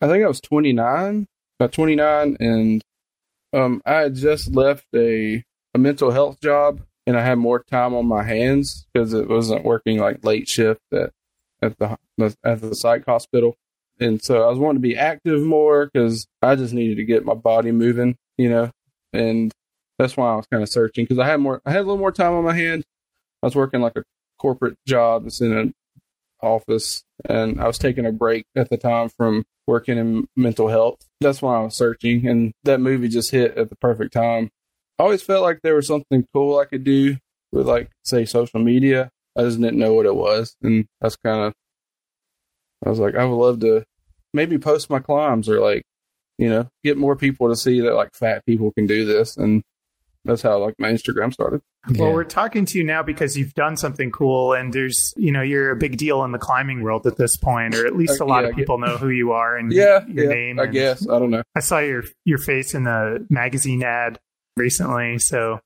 [0.00, 1.26] I think I was 29,
[1.58, 2.82] about 29, and
[3.52, 5.42] um, I had just left a,
[5.74, 9.64] a mental health job, and I had more time on my hands because it wasn't
[9.64, 11.10] working like late shift at
[11.62, 11.98] at the
[12.44, 13.56] at the psych hospital,
[14.00, 17.24] and so I was wanting to be active more because I just needed to get
[17.24, 18.70] my body moving, you know,
[19.12, 19.52] and
[19.98, 21.98] that's why I was kind of searching because I had more, I had a little
[21.98, 22.84] more time on my hand.
[23.42, 24.04] I was working like a
[24.38, 25.74] corporate job that's in an
[26.42, 30.98] office, and I was taking a break at the time from working in mental health.
[31.20, 34.50] That's why I was searching, and that movie just hit at the perfect time.
[34.98, 37.16] I always felt like there was something cool I could do
[37.52, 39.10] with, like, say, social media.
[39.36, 41.54] I just didn't know what it was, and that's kind of.
[42.86, 43.84] I was like, I would love to
[44.32, 45.82] maybe post my climbs or like,
[46.38, 49.62] you know, get more people to see that like fat people can do this, and
[50.24, 51.62] that's how like my Instagram started.
[51.96, 55.40] Well, we're talking to you now because you've done something cool, and there's, you know,
[55.42, 58.24] you're a big deal in the climbing world at this point, or at least a
[58.24, 60.58] Uh, lot yeah, of people know who you are and Yeah, your yeah, name.
[60.60, 61.42] I guess I don't know.
[61.54, 64.18] I saw your your face in the magazine ad
[64.56, 65.18] recently.
[65.20, 65.60] So,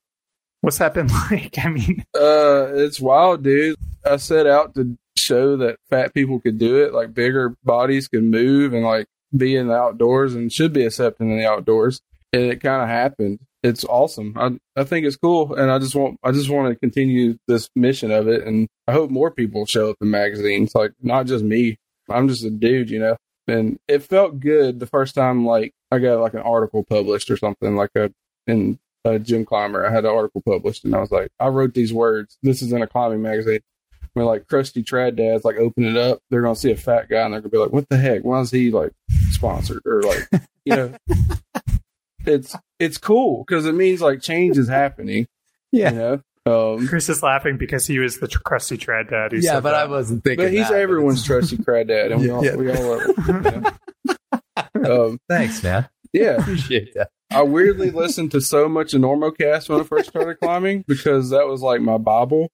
[0.61, 1.57] what's that been like?
[1.57, 3.77] I mean, Uh, it's wild, dude.
[4.05, 8.29] I set out to show that fat people could do it, like bigger bodies can
[8.29, 12.01] move and like be in the outdoors and should be accepted in the outdoors.
[12.33, 13.39] And it kind of happened.
[13.63, 14.35] It's awesome.
[14.37, 17.69] I I think it's cool, and I just want I just want to continue this
[17.75, 21.43] mission of it, and I hope more people show up in magazines, like not just
[21.43, 21.77] me.
[22.09, 23.17] I'm just a dude, you know.
[23.47, 27.37] And it felt good the first time, like I got like an article published or
[27.37, 28.11] something like a
[28.47, 29.85] in uh, a gym climber.
[29.85, 32.37] I had an article published, and I was like, I wrote these words.
[32.43, 33.61] This is in a climbing magazine.
[34.15, 37.07] I mean, like crusty trad dads, like open it up, they're gonna see a fat
[37.09, 38.23] guy and they're gonna be like, "What the heck?
[38.23, 38.91] Why is he like
[39.31, 40.27] sponsored?" Or like,
[40.65, 40.93] you know,
[42.25, 45.27] it's it's cool because it means like change is happening.
[45.71, 45.91] Yeah.
[45.91, 46.21] you know.
[46.43, 49.31] Um, Chris is laughing because he was the tr- crusty trad dad.
[49.31, 49.83] Who yeah, said but that.
[49.83, 50.45] I wasn't thinking.
[50.47, 52.55] but he's that, everyone's trusty trad dad, and we all Yeah.
[52.55, 53.01] we all love
[53.45, 53.65] him.
[54.75, 55.05] you know?
[55.11, 55.87] um, Thanks, man.
[56.13, 57.09] yeah, Appreciate that.
[57.31, 61.47] I weirdly listened to so much of Enormocast when I first started climbing because that
[61.47, 62.49] was like my Bible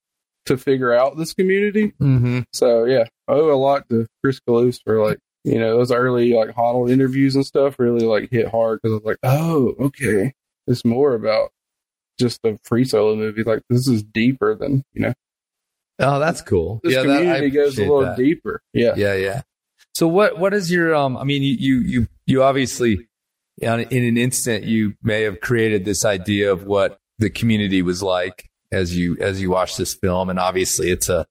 [0.48, 1.94] to figure out this community.
[2.02, 2.42] Mm-hmm.
[2.54, 6.34] So yeah, I owe a lot to Chris Kalous for like you know those early
[6.34, 10.34] like Honnold interviews and stuff really like hit hard because I was like, oh okay,
[10.68, 11.52] it's more about
[12.20, 13.44] just the free solo movie.
[13.44, 15.14] Like this is deeper than you know
[16.00, 16.80] Oh, that's cool.
[16.84, 18.18] this yeah, that- community goes a little that.
[18.18, 18.62] deeper.
[18.74, 18.94] Yeah.
[18.96, 19.42] Yeah, yeah.
[19.96, 23.08] So what what is your um I mean you you you, you obviously
[23.60, 28.47] in an instant you may have created this idea of what the community was like
[28.72, 31.26] as you as you watch this film and obviously it's a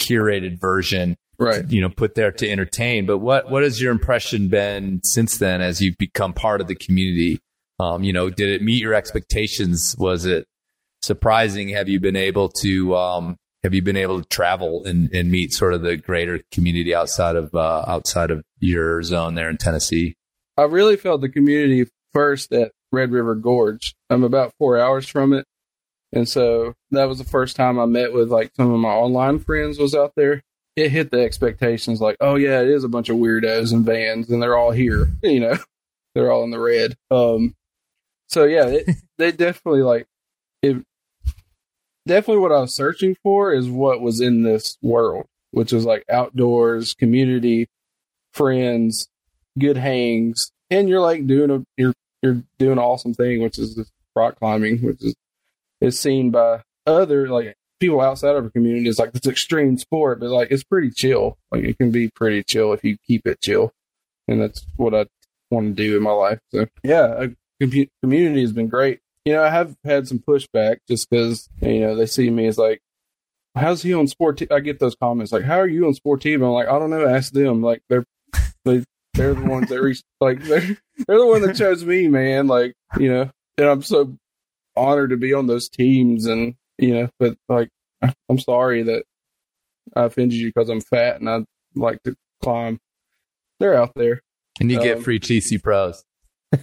[0.00, 1.68] curated version right.
[1.70, 5.60] you know put there to entertain but what what has your impression been since then
[5.60, 7.40] as you've become part of the community
[7.80, 10.46] um you know did it meet your expectations was it
[11.02, 15.30] surprising have you been able to um have you been able to travel and, and
[15.30, 19.56] meet sort of the greater community outside of uh, outside of your zone there in
[19.56, 20.14] Tennessee?
[20.56, 23.94] I really felt the community first at Red River Gorge.
[24.10, 25.44] I'm about four hours from it.
[26.12, 29.38] And so that was the first time I met with like some of my online
[29.38, 30.42] friends was out there.
[30.76, 34.30] It hit the expectations like, oh yeah, it is a bunch of weirdos and vans
[34.30, 35.56] and they're all here, you know,
[36.14, 36.96] they're all in the red.
[37.10, 37.54] Um,
[38.28, 40.06] so yeah, it, they definitely like
[40.62, 40.84] it.
[42.06, 46.04] Definitely what I was searching for is what was in this world, which was like
[46.08, 47.68] outdoors, community,
[48.32, 49.08] friends,
[49.58, 51.92] good hangs, and you're like doing a you're
[52.22, 55.14] you're doing an awesome thing, which is rock climbing, which is
[55.80, 60.20] is seen by other like people outside of our community as like this extreme sport,
[60.20, 61.38] but like it's pretty chill.
[61.50, 63.72] Like it can be pretty chill if you keep it chill,
[64.26, 65.06] and that's what I
[65.50, 66.40] want to do in my life.
[66.50, 67.28] So yeah, a
[67.60, 69.00] com- community has been great.
[69.24, 72.58] You know, I have had some pushback just because you know they see me as
[72.58, 72.80] like
[73.58, 74.40] how's he on sport?
[74.50, 77.06] I get those comments like, "How are you on Sportiva?" I'm like, I don't know.
[77.06, 77.62] Ask them.
[77.62, 78.04] Like they're
[78.64, 82.46] they they're the ones that re- like they're they're the one that chose me, man.
[82.46, 84.16] Like you know, and I'm so
[84.78, 87.68] honored to be on those teams, and you know, but like
[88.28, 89.04] I'm sorry that
[89.96, 92.78] I offended you because I'm fat and I like to climb.
[93.60, 94.22] They're out there.
[94.60, 96.04] And you Um, get free TC Pros.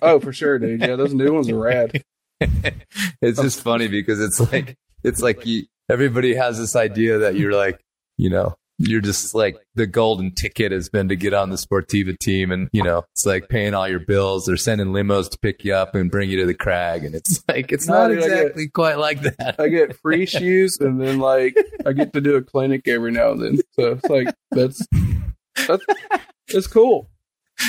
[0.01, 0.81] Oh, for sure, dude.
[0.81, 2.01] Yeah, those new ones are rad.
[3.21, 7.53] it's just funny because it's like it's like you, everybody has this idea that you're
[7.53, 7.79] like
[8.17, 12.17] you know you're just like the golden ticket has been to get on the Sportiva
[12.19, 14.45] team, and you know it's like paying all your bills.
[14.45, 17.43] They're sending limos to pick you up and bring you to the crag, and it's
[17.47, 19.55] like it's No, not I get- exactly quite like that.
[19.59, 23.31] I get free shoes, and then like I get to do a clinic every now
[23.31, 23.57] and then.
[23.73, 24.85] So it's like that's
[25.67, 25.85] that's
[26.49, 27.09] it's cool.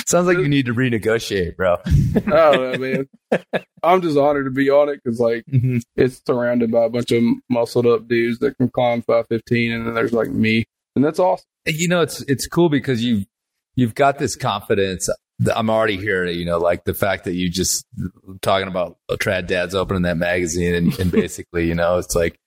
[0.05, 1.77] Sounds like you need to renegotiate, bro.
[1.85, 3.07] I don't know, man.
[3.83, 5.81] I'm just honored to be on it because like Mhm.
[5.95, 9.93] it's surrounded by a bunch of muscled up dudes that can climb 515, and then
[9.93, 10.65] there's like me,
[10.97, 11.45] and that's awesome.
[11.65, 13.23] you know it's it's cool because you
[13.75, 15.07] you've got this confidence
[15.55, 17.85] i'm already hearing it you know like the fact that you just
[18.41, 22.37] talking about trad dads opening that magazine and, and basically you know it's like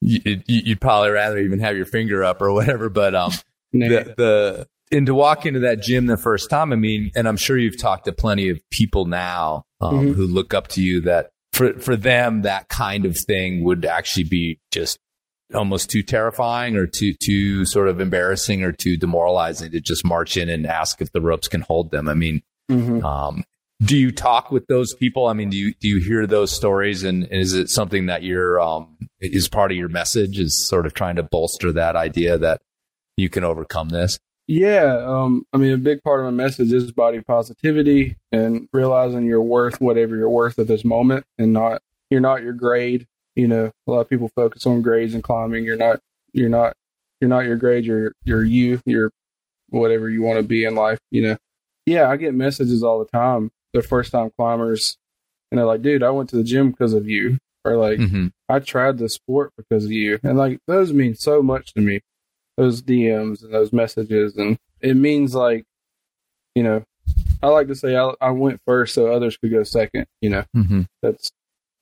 [0.00, 3.30] you, you'd probably rather even have your finger up or whatever but um
[3.72, 7.36] the, the and to walk into that gym the first time i mean and i'm
[7.36, 10.14] sure you've talked to plenty of people now um, Mhm.
[10.14, 14.24] who look up to you that for for them that kind of thing would actually
[14.24, 14.98] be just
[15.54, 20.36] almost too terrifying or too too sort of embarrassing or too demoralizing to just march
[20.36, 22.08] in and ask if the ropes can hold them.
[22.08, 23.02] I mean, Mhm.
[23.04, 23.44] um,
[23.84, 25.26] do you talk with those people?
[25.26, 28.60] I mean, do you do you hear those stories, and is it something that you're
[28.60, 30.38] um, is part of your message?
[30.38, 32.60] Is sort of trying to bolster that idea that
[33.16, 34.18] you can overcome this?
[34.48, 39.24] Yeah, um, I mean, a big part of my message is body positivity and realizing
[39.26, 43.06] you're worth whatever you're worth at this moment, and not you're not your grade.
[43.34, 45.64] You know, a lot of people focus on grades and climbing.
[45.64, 46.00] You're not,
[46.32, 46.74] you're not,
[47.20, 47.84] you're not your grade.
[47.84, 48.80] You're you're you.
[48.84, 49.10] You're
[49.70, 50.98] whatever you want to be in life.
[51.10, 51.36] You know,
[51.86, 53.50] yeah, I get messages all the time.
[53.72, 54.98] They're first time climbers,
[55.50, 58.26] and they're like, "Dude, I went to the gym because of you," or like, Mm-hmm.
[58.48, 60.18] I tried the sport because of you.
[60.22, 62.00] And like those mean so much to me.
[62.58, 65.64] Those DMs and those messages and it means like,
[66.54, 66.84] you know,
[67.42, 70.44] I like to say I, I went first so others could go second, you know.
[70.54, 70.82] Mm-hmm.
[71.00, 71.30] That's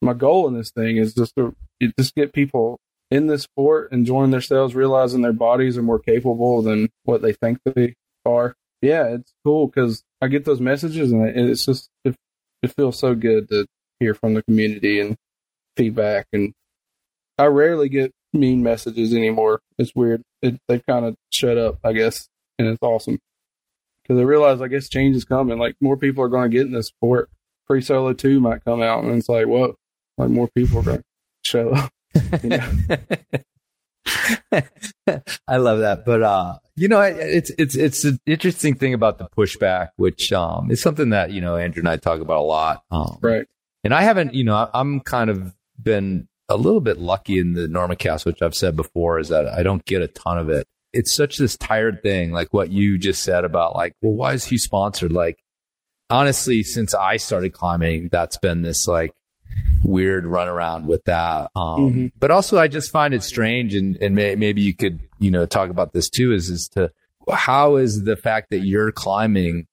[0.01, 1.55] my goal in this thing is just to
[1.99, 2.79] just get people
[3.11, 7.59] in this sport enjoying themselves, realizing their bodies are more capable than what they think
[7.65, 7.95] they
[8.25, 8.55] are.
[8.83, 12.15] Yeah, it's cool because I get those messages and it's just if
[12.63, 13.67] it feels so good to
[13.99, 15.17] hear from the community and
[15.77, 16.27] feedback.
[16.33, 16.53] And
[17.37, 19.61] I rarely get mean messages anymore.
[19.79, 20.23] It's weird.
[20.41, 22.29] It, they've kind of shut up, I guess,
[22.59, 23.19] and it's awesome
[24.11, 25.59] because I realize I guess change is coming.
[25.59, 27.31] Like more people are going to get in this sport.
[27.67, 29.77] Free Solo Two might come out, and it's like, what?
[30.29, 31.05] More people are going to
[31.43, 31.93] show up.
[32.43, 32.71] You know?
[35.47, 39.29] I love that, but uh, you know, it's it's it's an interesting thing about the
[39.37, 42.83] pushback, which um is something that you know Andrew and I talk about a lot.
[42.91, 43.47] Um, right.
[43.85, 47.67] And I haven't, you know, I'm kind of been a little bit lucky in the
[47.67, 50.67] Enormocast, which I've said before, is that I don't get a ton of it.
[50.93, 54.45] It's such this tired thing, like what you just said about like, well, why is
[54.45, 55.13] he sponsored?
[55.13, 55.39] Like,
[56.11, 59.15] honestly, since I started climbing, that's been this like
[59.83, 61.51] weird runaround with that.
[61.57, 62.07] Um, Mm-hmm.
[62.19, 65.47] But also, I just find it strange, and and may, maybe you could, you know,
[65.47, 66.33] talk about this too.
[66.33, 66.91] Is is to
[67.33, 69.67] how is the fact that you're climbing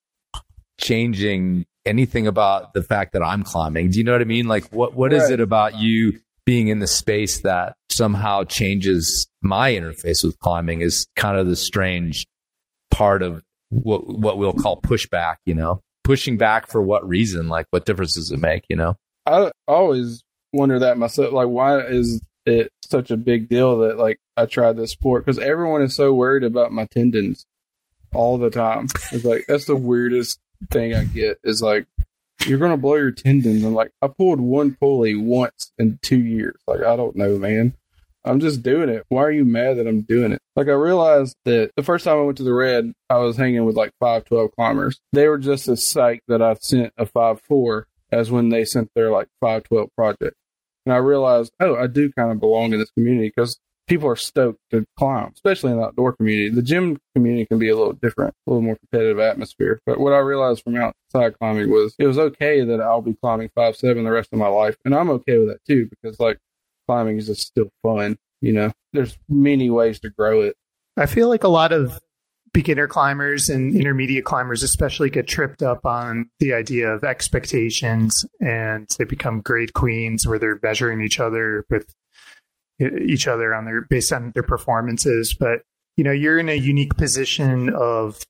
[0.80, 3.90] changing anything about the fact that I'm climbing?
[3.92, 4.48] Do you know what I mean?
[4.48, 5.34] Like, what what is Right.
[5.34, 10.82] it about you being in the space that somehow changes my interface with climbing?
[10.82, 12.26] Is kind of the strange
[12.92, 15.38] part of what what we'll call pushback.
[15.46, 17.50] You know, pushing back for what reason?
[17.50, 18.64] Like, what difference does it make?
[18.70, 18.98] You know?
[19.28, 20.24] I always
[20.54, 21.34] wonder that myself.
[21.34, 25.26] Like, why is it such a big deal that like I tried this sport?
[25.26, 27.46] Because everyone is so worried about my tendons
[28.14, 28.88] all the time.
[29.12, 30.40] It's like that's the weirdest
[30.72, 31.40] thing I get.
[31.44, 31.88] Is like
[32.46, 33.64] you're gonna blow your tendons.
[33.64, 36.60] I'm like I pulled one pulley once in two years.
[36.66, 37.76] Like I don't know, man.
[38.24, 39.06] I'm just doing it.
[39.08, 40.42] Why are you mad that I'm doing it?
[40.56, 43.64] Like I realized that the first time I went to the red, I was hanging
[43.66, 45.00] with like five twelve climbers.
[45.14, 48.90] They were just as psyched that I sent a five four as when they sent
[48.96, 50.36] their like 512 project.
[50.86, 54.16] And I realized, oh, I do kind of belong in this community because people are
[54.16, 56.50] stoked to climb, especially in the outdoor community.
[56.50, 59.82] The gym community can be a little different, a little more competitive atmosphere.
[59.86, 63.50] But what I realized from outside climbing was it was okay that I'll be climbing
[63.56, 64.78] five seven the rest of my life.
[64.86, 66.38] And I'm okay with that too, because like
[66.88, 68.18] climbing is just still fun.
[68.42, 70.56] You know, there's many ways to grow it.
[70.96, 72.00] I feel like a lot of
[72.54, 78.88] beginner climbers and intermediate climbers especially get tripped up on the idea of expectations and
[78.98, 81.94] they become grade queens where they're measuring each other with
[82.80, 85.34] each other on their based on their performances.
[85.34, 85.62] But
[85.96, 88.24] you know you're in a unique position of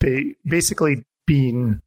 [0.00, 1.80] ba- basically being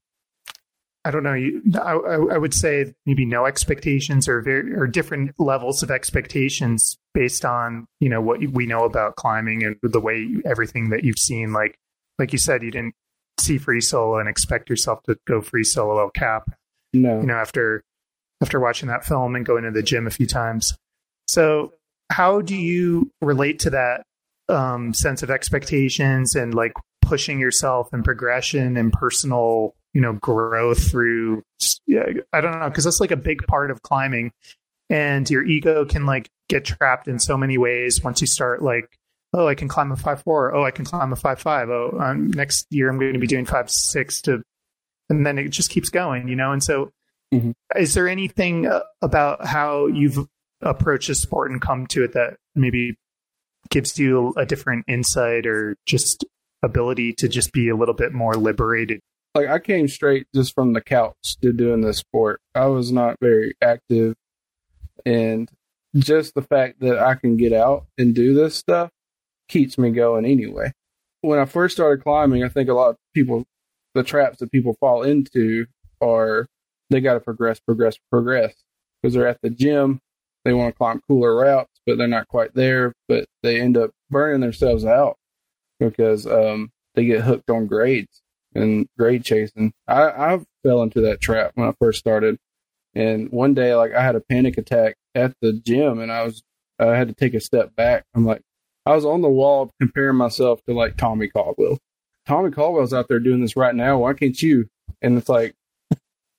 [1.07, 1.33] I don't know.
[1.33, 1.93] You, I,
[2.33, 7.87] I would say maybe no expectations or very or different levels of expectations based on
[8.01, 11.53] you know what we know about climbing and the way everything that you've seen.
[11.53, 11.79] Like
[12.19, 12.93] like you said, you didn't
[13.39, 16.51] see free solo and expect yourself to go free solo El Cap.
[16.91, 17.85] No, You know after
[18.41, 20.75] after watching that film and going to the gym a few times.
[21.29, 21.71] So
[22.11, 24.03] how do you relate to that
[24.49, 30.73] um, sense of expectations and like pushing yourself and progression and personal you know grow
[30.73, 31.43] through
[31.87, 34.31] yeah, i don't know because that's like a big part of climbing.
[34.89, 38.97] And your ego can like get trapped in so many ways once you start like
[39.33, 42.31] oh i can climb a 5-4 oh i can climb a five five oh um,
[42.31, 44.41] next year i'm going to be doing five six to
[45.09, 46.51] and then it just keeps going you know?
[46.53, 46.91] And so
[47.33, 47.53] Mhm.
[47.75, 50.17] is there anything uh, about how you've
[50.61, 52.95] approached the sport and come to it that maybe
[53.69, 56.23] gives you a different insight or just
[56.63, 59.01] ability to just be a little bit more liberated
[59.37, 62.41] like I came straight just from the couch to doing this sport.
[62.55, 64.15] I was not very active,
[65.05, 65.49] and
[65.95, 68.89] just the fact that I can get out and do this stuff
[69.47, 70.71] keeps me going anyway.
[71.21, 73.45] When I first started climbing, I think a lot of people,
[73.93, 75.67] the traps that people fall into
[76.01, 76.47] are
[76.89, 78.55] they got to progress, progress, progress
[79.01, 79.99] because they're at the gym.
[80.45, 82.93] They want to climb cooler routes, but they're not quite there.
[83.07, 85.17] But they end up burning themselves out
[85.79, 88.21] because um, they get hooked on grades
[88.55, 89.73] and grade chasing.
[89.87, 92.37] I, I fell into that trap when I first started.
[92.95, 96.41] And one day, like I had a panic attack at the gym, and I was
[96.79, 98.05] I had to take a step back.
[98.15, 98.41] I'm like,
[98.85, 101.77] I was on the wall comparing myself to like Tommy Caldwell.
[102.25, 103.99] Tommy Caldwell's out there doing this right now.
[103.99, 104.67] Why can't you?
[105.01, 105.53] And it's like,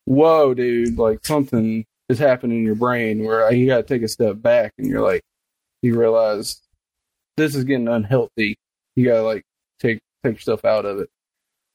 [0.04, 0.98] whoa, dude!
[0.98, 4.72] Like something is happening in your brain where you got to take a step back,
[4.78, 5.22] and you're like,
[5.82, 6.60] you realize
[7.36, 8.56] this is getting unhealthy.
[8.96, 9.44] You got to like
[9.78, 11.08] take take yourself out of it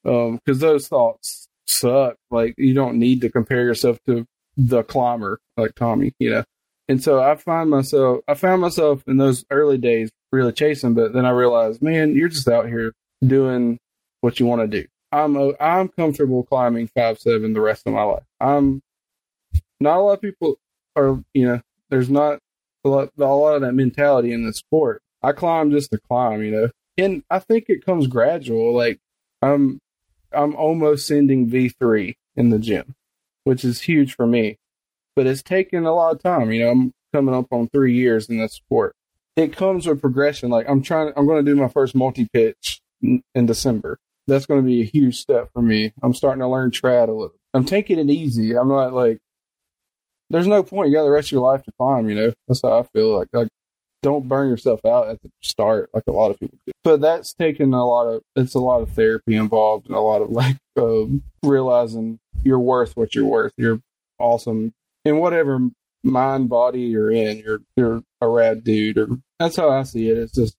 [0.06, 2.18] Um, because those thoughts suck.
[2.32, 4.26] Like you don't need to compare yourself to
[4.58, 6.44] the climber like Tommy, you know.
[6.90, 11.14] And so I find myself, I found myself in those early days really chasing, but
[11.14, 12.94] then I realized, man, you're just out here
[13.26, 13.80] doing
[14.22, 14.88] what you want to do.
[15.12, 18.24] I'm a, I'm comfortable climbing five seven the rest of my life.
[18.40, 18.82] I'm
[19.80, 20.56] not a lot of people
[20.96, 22.40] are, you know, there's not
[22.84, 25.02] a lot, a lot of that mentality in the sport.
[25.22, 28.74] I climb just to climb, you know, and I think it comes gradual.
[28.74, 29.00] Like
[29.42, 29.80] I'm
[30.36, 32.96] I'm almost sending V3 in the gym.
[33.44, 34.58] which is huge for me.
[35.16, 36.52] But it's taken a lot of time.
[36.52, 38.96] You know, I'm coming up on three years in this sport.
[39.36, 40.50] It comes with progression.
[40.50, 43.98] Like I'm trying, I'm going to do my first multi pitch in, December.
[44.28, 45.92] That's going to be a huge step for me.
[46.02, 47.36] I'm starting to learn trad a little.
[47.54, 48.56] I'm taking it easy.
[48.58, 49.20] I'm not like,
[50.30, 50.90] there's no point.
[50.90, 52.10] You got the rest of your life to climb.
[52.10, 53.18] You know, that's how I feel.
[53.18, 53.50] Like, like
[54.04, 56.74] don't burn yourself out at the start like a lot of people do.
[56.84, 60.22] But that's taken a lot of it's a lot of therapy involved and a lot
[60.22, 63.54] of like um, realizing you're worth what you're worth.
[63.58, 63.82] You're
[64.20, 64.74] awesome
[65.06, 65.70] in whatever
[66.04, 67.40] mind body you're in.
[67.40, 68.98] You're you're a rad dude.
[69.00, 69.08] Or
[69.40, 70.18] that's how I see it.
[70.18, 70.56] It's just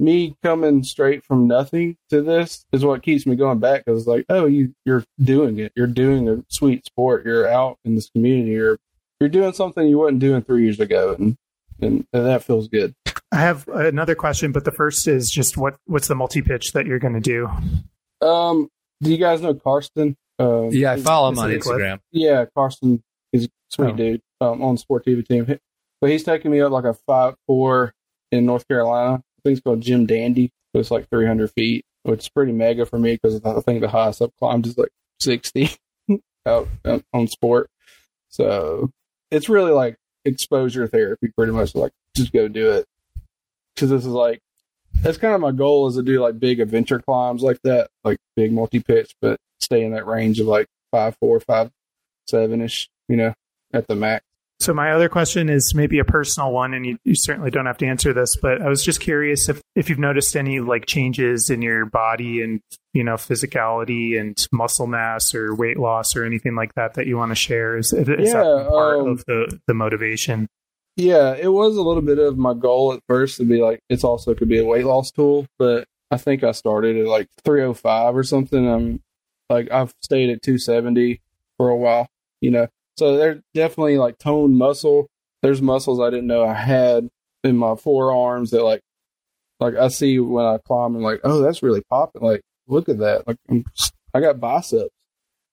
[0.00, 4.24] me coming straight from nothing to this is what keeps me going back because like
[4.30, 5.72] oh you you're doing it.
[5.76, 7.26] You're doing a sweet sport.
[7.26, 8.52] You're out in this community.
[8.52, 8.78] You're
[9.20, 11.36] you're doing something you wasn't doing three years ago and
[11.82, 12.94] and, and that feels good.
[13.32, 16.86] I have another question, but the first is just what what's the multi pitch that
[16.86, 17.48] you're going to do?
[18.26, 18.68] Um,
[19.02, 20.16] do you guys know Karsten?
[20.38, 21.78] Uh, Yeah, I follow him on it clip?
[21.80, 22.00] Instagram.
[22.12, 23.02] yeah, Karsten
[23.32, 23.96] is a sweet Oh.
[23.96, 25.58] dude um, on the TV team.
[26.00, 27.92] But he's taking me up like a five four
[28.32, 29.16] in North Carolina.
[29.16, 30.50] I think it's called Jim Dandy.
[30.72, 33.88] But it's like 300 feet, which is pretty mega for me because I think the
[33.88, 35.68] highest I've climbed is like 60
[36.46, 37.68] out, out on sport.
[38.28, 38.90] So
[39.32, 41.74] it's really like exposure therapy, pretty much.
[41.74, 42.86] Like just go do it
[43.74, 44.40] because this is like
[45.02, 48.18] that's kind of my goal is to do like big adventure climbs like that, like
[48.36, 51.70] big multi pitch, but stay in that range of like five four, five
[52.26, 53.34] seven ish, you know,
[53.72, 54.24] at the max.
[54.60, 57.78] So my other question is maybe a personal one, and you, you certainly don't have
[57.78, 61.48] to answer this, but I was just curious if if you've noticed any like changes
[61.48, 62.60] in your body and
[62.92, 67.16] you know physicality and muscle mass or weight loss or anything like that that you
[67.16, 67.78] want to share.
[67.78, 70.46] Is, is that Yeah, part um, of the the motivation?
[70.96, 74.04] Yeah, it was a little bit of my goal at first to be like it's
[74.04, 78.14] also could be a weight loss tool, but I think I started at like 305
[78.14, 78.68] or something.
[78.68, 79.00] I'm
[79.48, 81.22] like I've stayed at 270
[81.56, 82.08] for a while,
[82.42, 82.68] you know.
[82.96, 85.06] So they're definitely like toned muscle.
[85.42, 87.08] There's muscles I didn't know I had
[87.44, 88.80] in my forearms that like
[89.58, 92.22] like I see when I climb and like, oh, that's really popping.
[92.22, 93.26] Like, look at that.
[93.26, 93.64] Like I'm,
[94.14, 94.90] I got biceps.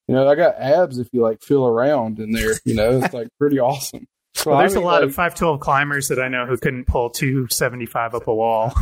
[0.08, 3.14] You know, I got abs if you like feel around in there, you know, it's
[3.14, 4.06] like pretty awesome.
[4.36, 6.86] So, Well, I there's a lot like- of 512 climbers that I know who couldn't
[6.86, 8.74] pull 275 up a wall.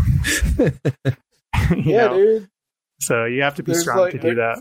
[1.75, 2.17] Yeah, know?
[2.17, 2.49] dude.
[2.99, 4.59] So you have to be strong like- to do that.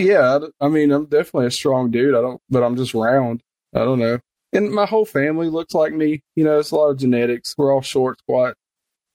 [0.00, 2.14] Yeah, I, I mean, I'm definitely a strong dude.
[2.14, 3.42] I don't, but I'm just round.
[3.74, 4.18] I don't know.
[4.52, 6.22] And my whole family looks like me.
[6.34, 7.54] You know, it's a lot of genetics.
[7.56, 8.54] We're all short, squat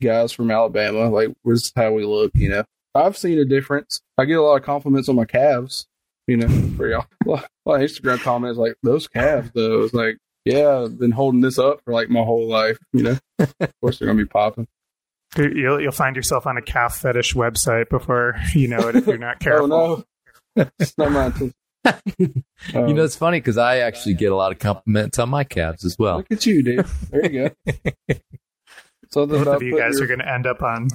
[0.02, 1.10] guys from Alabama.
[1.10, 2.32] Like, this is how we look.
[2.36, 2.64] You know,
[2.94, 4.02] I've seen a difference.
[4.18, 5.88] I get a lot of compliments on my calves.
[6.28, 7.06] You know, for y'all.
[7.28, 9.52] A lot of Instagram comments like those calves.
[9.54, 12.78] Though it's like, yeah, I've been holding this up for like my whole life.
[12.94, 14.68] You know, of course they're gonna be popping.
[15.38, 19.18] You'll, you'll find yourself on a calf fetish website before you know it if you're
[19.18, 19.68] not Oh careful.
[19.68, 20.04] no,
[20.56, 21.54] it's not my intention.
[22.18, 22.44] You
[22.74, 25.86] Um, know, it's funny because I actually get a lot of compliments on my calves
[25.86, 26.18] as well.
[26.18, 26.86] Look at you, dude.
[27.12, 27.74] There you go.
[29.12, 30.88] Something Both of you guys your are going to end up on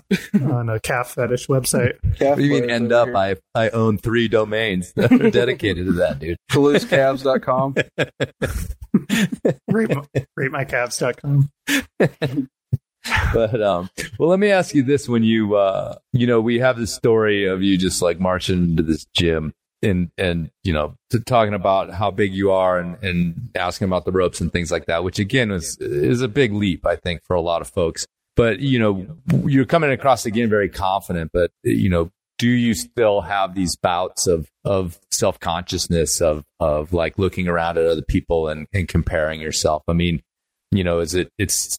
[0.42, 1.92] on a calf fetish website.
[2.18, 3.06] calf What do you mean end up?
[3.06, 3.16] here.
[3.16, 6.36] I, I own three domains that are dedicated to that, dude.
[6.50, 7.76] Toulousecavs.com.
[9.68, 10.02] Rate, my,
[10.38, 11.50] ratemycalves.com.
[13.32, 16.76] But um, well, let me ask you this: When you uh, you know, we have
[16.76, 20.96] this story of you just like marching into this gym and and you know,
[21.26, 24.86] talking about how big you are and and asking about the ropes and things like
[24.86, 28.06] that, which again is is a big leap, I think, for a lot of folks.
[28.36, 29.06] But you know,
[29.46, 31.30] you're coming across again very confident.
[31.32, 36.92] But you know, do you still have these bouts of of self consciousness of of
[36.92, 39.82] like looking around at other people and and comparing yourself?
[39.88, 40.22] I mean,
[40.70, 41.78] you know, is it it's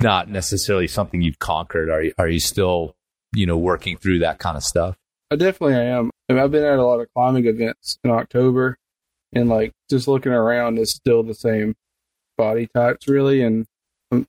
[0.00, 1.90] not necessarily something you've conquered.
[1.90, 2.96] Are you, are you still,
[3.34, 4.96] you know, working through that kind of stuff?
[5.30, 6.10] I definitely am.
[6.28, 8.76] I mean, I've been at a lot of climbing events in October,
[9.32, 11.74] and like just looking around, it's still the same
[12.36, 13.66] body types, really, and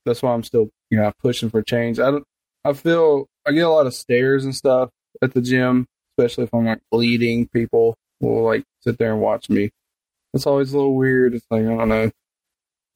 [0.04, 1.98] that's why I'm still, you know, pushing for change.
[2.00, 2.24] I don't.
[2.64, 4.90] I feel I get a lot of stares and stuff
[5.22, 5.86] at the gym,
[6.18, 7.48] especially if I'm like bleeding.
[7.48, 9.70] People will like sit there and watch me.
[10.34, 11.34] It's always a little weird.
[11.34, 12.10] It's like I don't know.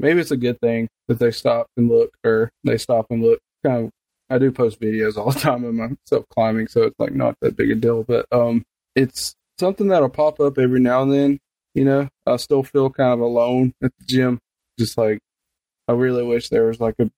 [0.03, 3.39] Maybe it's a good thing that they stop and look, or they stop and look.
[3.65, 3.91] Kind of
[4.29, 7.57] I do post videos all the time of myself climbing, so it's like not that
[7.57, 8.03] big a deal.
[8.03, 8.65] But um,
[8.97, 11.39] it's something that'll pop up every now and then.
[11.75, 14.41] You know, I still feel kind of alone at the gym.
[14.79, 15.21] Just like
[15.87, 17.11] I really wish there was like a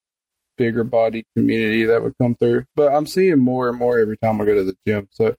[0.56, 2.64] bigger body community that would come through.
[2.76, 5.08] But I'm seeing more and more every time I go to the gym.
[5.10, 5.38] So it's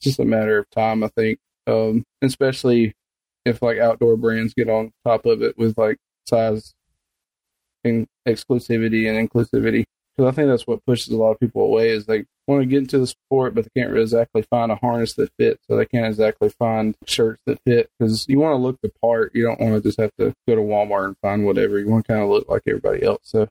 [0.00, 1.38] just a matter of time, I think.
[1.66, 2.94] Um, especially
[3.44, 6.74] if like outdoor brands get on top of it with like size
[7.84, 9.84] and exclusivity and inclusivity
[10.18, 12.66] because I think that's what pushes a lot of people away is they want to
[12.66, 15.76] get into the sport, but they can't really exactly find a harness that fits, so
[15.76, 19.30] they can't exactly find shirts that fit because you want to look the part.
[19.34, 21.78] You don't want to just have to go to Walmart and find whatever.
[21.78, 23.20] You want to kind of look like everybody else.
[23.22, 23.46] So I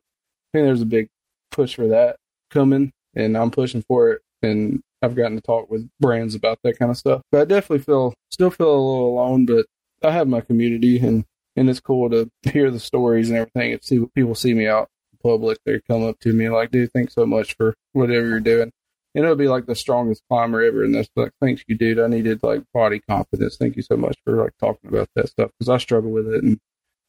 [0.52, 1.08] think there's a big
[1.50, 2.16] push for that
[2.50, 4.22] coming, and I'm pushing for it.
[4.42, 7.22] And I've gotten to talk with brands about that kind of stuff.
[7.32, 9.64] But I definitely feel still feel a little alone, but
[10.02, 11.24] I have my community and
[11.58, 14.66] and it's cool to hear the stories and everything and see what people see me
[14.66, 15.58] out in public.
[15.64, 18.72] They come up to me like, dude, thanks so much for whatever you're doing.
[19.14, 20.84] And it'll be like the strongest climber ever.
[20.84, 21.98] And that's like, thanks you, dude.
[21.98, 23.56] I needed like body confidence.
[23.56, 26.44] Thank you so much for like talking about that stuff because I struggle with it.
[26.44, 26.60] And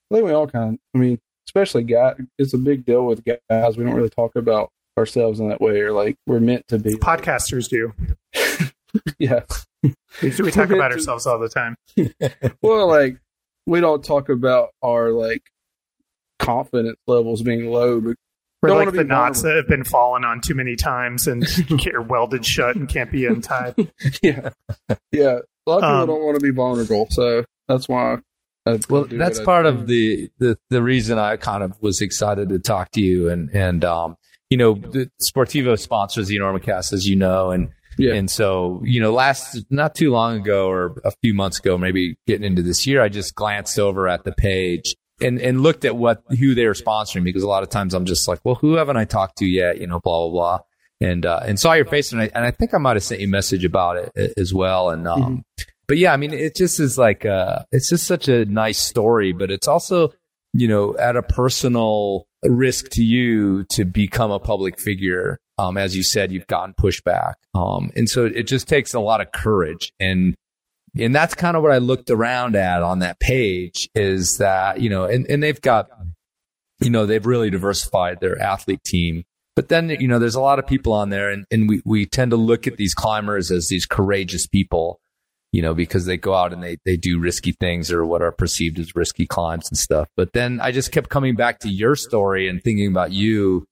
[0.10, 3.24] I think we all kind of, I mean, especially guys, it's a big deal with
[3.24, 3.78] guys.
[3.78, 6.94] We don't really talk about ourselves in that way or like we're meant to be.
[6.94, 7.94] Podcasters do.
[9.20, 9.42] yeah.
[9.84, 9.94] We,
[10.40, 11.76] we talk about ourselves all the time.
[12.62, 13.18] well, like
[13.70, 15.44] we don't talk about our like
[16.40, 18.02] confidence levels being low.
[18.02, 18.16] But
[18.62, 19.50] We're like the knots vulnerable.
[19.50, 21.46] that have been fallen on too many times and
[21.78, 23.76] get welded shut and can't be untied.
[24.24, 24.50] yeah,
[25.12, 25.40] yeah.
[25.68, 28.18] A lot of people Um, don't want to be vulnerable, so that's why.
[28.66, 32.02] I Well, that's what I part of the, the the reason I kind of was
[32.02, 34.18] excited to talk to you, and and um,
[34.50, 38.14] you know, the Sportiva sponsors the Enormocast, as you know, and Yeah.
[38.14, 42.16] and so you know, last not too long ago or a few months ago, maybe
[42.28, 45.96] getting into this year, I just glanced over at the page and and looked at
[45.96, 48.76] what who they were sponsoring because a lot of times I'm just like, well, who
[48.76, 49.80] haven't I talked to yet?
[49.80, 50.60] You know, blah blah blah.
[51.02, 53.22] And uh, and saw your face, and I and I think I might have sent
[53.22, 54.90] you a message about it as well.
[54.90, 55.44] And um,
[55.88, 59.32] but yeah, I mean, it just is like uh, it's just such a nice story,
[59.32, 60.14] but it's also
[60.54, 65.40] you know at a personal risk to you to become a public figure.
[65.60, 69.22] Um, as you said, you've gotten pushback, um, and so it just takes a lot
[69.22, 70.36] of courage and.
[70.98, 74.90] And that's kind of what I looked around at on that page is that, you
[74.90, 75.88] know, and, and they've got,
[76.80, 79.24] you know, they've really diversified their athlete team.
[79.56, 82.08] But then, you know, there's a lot of people on there and, and we, we
[82.08, 85.00] tend to look at these climbers as these courageous people,
[85.52, 88.32] you know, because they go out and they, they do risky things or what are
[88.32, 90.08] perceived as risky climbs and stuff.
[90.18, 93.68] But then I just kept coming back to your story and thinking about you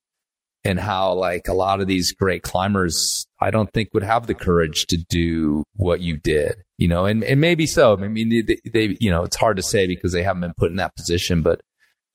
[0.68, 4.36] and how like a lot of these great climbers, I don't think would have the
[4.36, 7.94] courage to do what you did, you know, and, and maybe so.
[7.94, 10.70] I mean, they, they, you know, it's hard to say because they haven't been put
[10.70, 11.62] in that position, but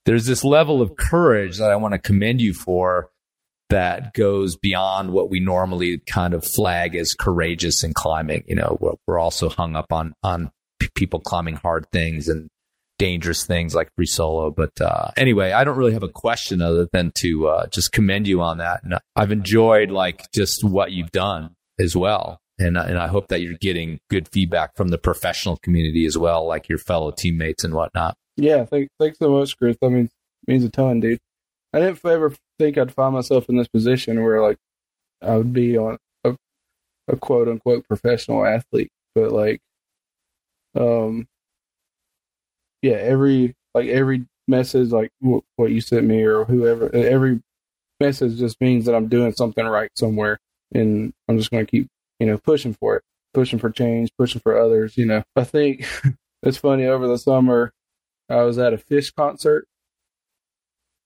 [0.05, 3.09] there's this level of courage that I want to commend you for
[3.71, 8.45] that goes beyond what we normally kind of flag as courageous in climbing.
[8.47, 10.51] You know, we're, we're also hung up on, on
[10.95, 12.51] people climbing hard things and
[13.03, 14.53] dangerous things like free solo.
[14.53, 18.29] But uh, anyway, I don't really have a question other than to uh, just commend
[18.29, 18.85] you on that.
[18.85, 22.39] And I've enjoyed like just what you've done as well.
[22.61, 26.47] And, and I hope that you're getting good feedback from the professional community as well,
[26.47, 28.15] like your fellow teammates and whatnot.
[28.37, 29.77] Yeah, thank, thanks so much, Chris.
[29.83, 30.11] That means
[30.47, 31.19] means a ton, dude.
[31.73, 34.59] I didn't ever think I'd find myself in this position where like
[35.21, 36.37] I would be on a,
[37.09, 39.61] a quote unquote professional athlete, but like,
[40.77, 41.27] um,
[42.83, 47.41] yeah, every like every message, like w- what you sent me or whoever, every
[48.01, 50.39] message just means that I'm doing something right somewhere,
[50.75, 51.89] and I'm just going to keep
[52.21, 53.03] you know pushing for it,
[53.35, 54.97] pushing for change, pushing for others.
[54.97, 55.87] You know, I think
[56.43, 57.73] it's funny over the summer.
[58.29, 59.67] I was at a Phish concert.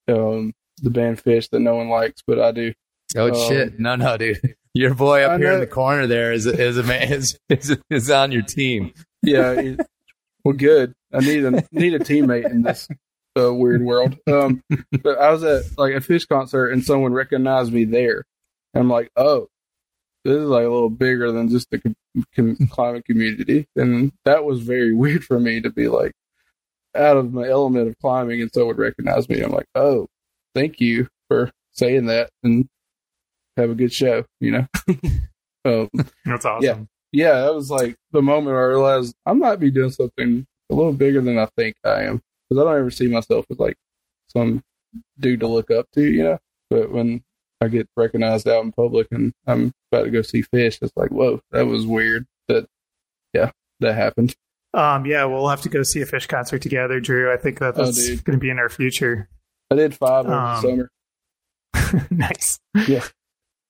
[0.08, 0.52] Um,
[0.82, 2.72] the band Phish that no one likes, but I do.
[3.16, 3.78] Oh Um, shit!
[3.78, 4.54] No, no, dude.
[4.74, 7.76] Your boy up I here in the corner there is is a man is, is,
[7.88, 8.92] is on your team.
[9.22, 9.74] Yeah,
[10.46, 10.94] well, good.
[11.12, 12.88] I need a need a teammate in this
[13.36, 14.16] uh, weird world.
[14.28, 14.62] Um,
[15.02, 18.22] but I was at like a Phish concert and someone recognized me there.
[18.72, 19.48] And I'm like, oh,
[20.24, 21.96] this is like a little bigger than just the com-
[22.36, 26.12] com- climbing community, and that was very weird for me to be like
[26.94, 29.40] out of my element of climbing, and someone would recognize me.
[29.40, 30.06] I'm like, oh,
[30.54, 32.68] thank you for saying that, and
[33.56, 34.24] have a good show.
[34.40, 34.66] You know.
[35.64, 35.90] um,
[36.24, 36.64] That's awesome.
[36.64, 36.95] Yeah.
[37.16, 40.74] Yeah, that was like the moment where I realized I might be doing something a
[40.74, 42.20] little bigger than I think I am.
[42.48, 43.76] Because I don't ever see myself as like
[44.28, 44.62] some
[45.18, 46.38] dude to look up to, you know.
[46.68, 47.22] But when
[47.62, 51.10] I get recognized out in public and I'm about to go see Phish, it's like,
[51.10, 52.26] whoa, that was weird.
[52.48, 52.66] That,
[53.32, 53.50] yeah,
[53.80, 54.34] that happened.
[54.74, 57.32] Um, yeah, we'll have to go see a Phish concert together, Drew.
[57.32, 58.24] I think that Oh, that's dude.
[58.24, 59.30] going to be in our future.
[59.70, 60.62] I did five over the Um,
[61.72, 62.06] summer.
[62.10, 62.60] nice.
[62.86, 63.04] Yeah.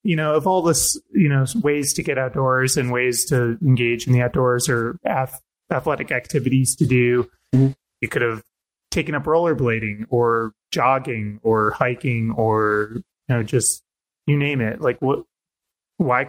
[0.07, 4.07] You know, of all this, you know, ways to get outdoors and ways to engage
[4.07, 5.41] in the outdoors or ath-
[5.71, 7.75] athletic activities to do, Mhm.
[8.01, 8.43] you could have
[8.91, 13.83] taken up rollerblading or jogging or hiking or you know just
[14.27, 14.81] you name it.
[14.81, 15.25] Like what?
[15.99, 16.27] Why?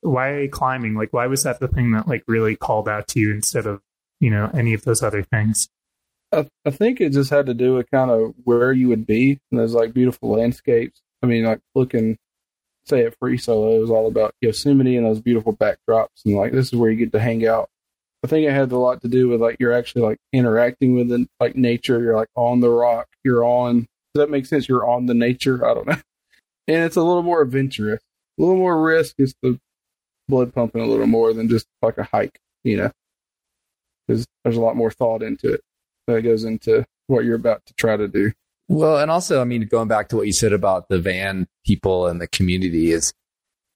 [0.00, 0.94] Why climbing?
[0.94, 3.80] Like why was that the thing that like really called out to you instead of
[4.20, 5.68] you know any of those other things?
[6.32, 9.40] I, I think it just had to do with kind of where you would be.
[9.50, 11.00] And there's like beautiful landscapes.
[11.22, 12.16] I mean, like looking,
[12.88, 16.52] say at Free Solo, it was all about Yosemite and those beautiful backdrops, and like
[16.52, 17.68] this is where you get to hang out.
[18.24, 21.08] I think it had a lot to do with like you're actually like interacting with
[21.08, 22.00] the, like nature.
[22.00, 23.06] You're like on the rock.
[23.24, 23.86] You're on.
[24.14, 24.68] Does that make sense?
[24.68, 25.64] You're on the nature.
[25.64, 25.96] I don't know.
[26.66, 28.02] And it's a little more adventurous,
[28.38, 29.14] a little more risk.
[29.16, 29.58] It's the
[30.28, 32.92] blood pumping a little more than just like a hike, you know,
[34.06, 35.62] because there's a lot more thought into it
[36.06, 38.32] that goes into what you're about to try to do.
[38.68, 42.06] Well, and also, I mean, going back to what you said about the van people
[42.06, 43.12] and the community is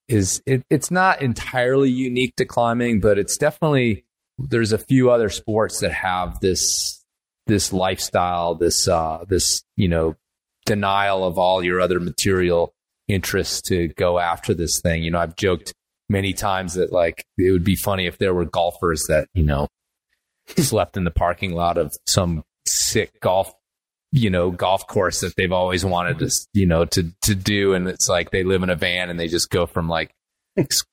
[0.08, 4.04] is it, it's not entirely unique to climbing, but it's definitely
[4.38, 7.02] there's a few other sports that have this
[7.46, 10.14] this lifestyle, this uh, this you know
[10.66, 12.74] denial of all your other material
[13.08, 15.02] interests to go after this thing.
[15.02, 15.72] You know, I've joked
[16.08, 19.68] many times that like it would be funny if there were golfers that you know
[20.58, 23.52] slept in the parking lot of some sick golf
[24.12, 27.74] you know golf course that they've always wanted to you know to to do.
[27.74, 30.12] And it's like they live in a van and they just go from like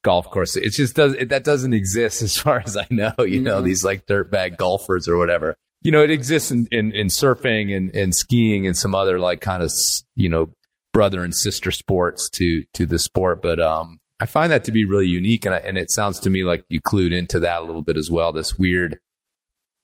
[0.03, 0.55] golf course.
[0.55, 3.65] It just does it, that doesn't exist as far as i know you know Mhm.
[3.65, 5.55] these like dirtbag golfers or whatever.
[5.82, 9.41] You know it exists in in, in surfing and, and skiing and some other like
[9.41, 9.72] kind of
[10.15, 10.49] you know
[10.93, 13.41] brother and sister sports to to the sport.
[13.41, 15.45] But um i find that to be really unique.
[15.45, 17.95] And I, and it sounds to me like you clued into that a little bit
[17.97, 18.99] as well this weird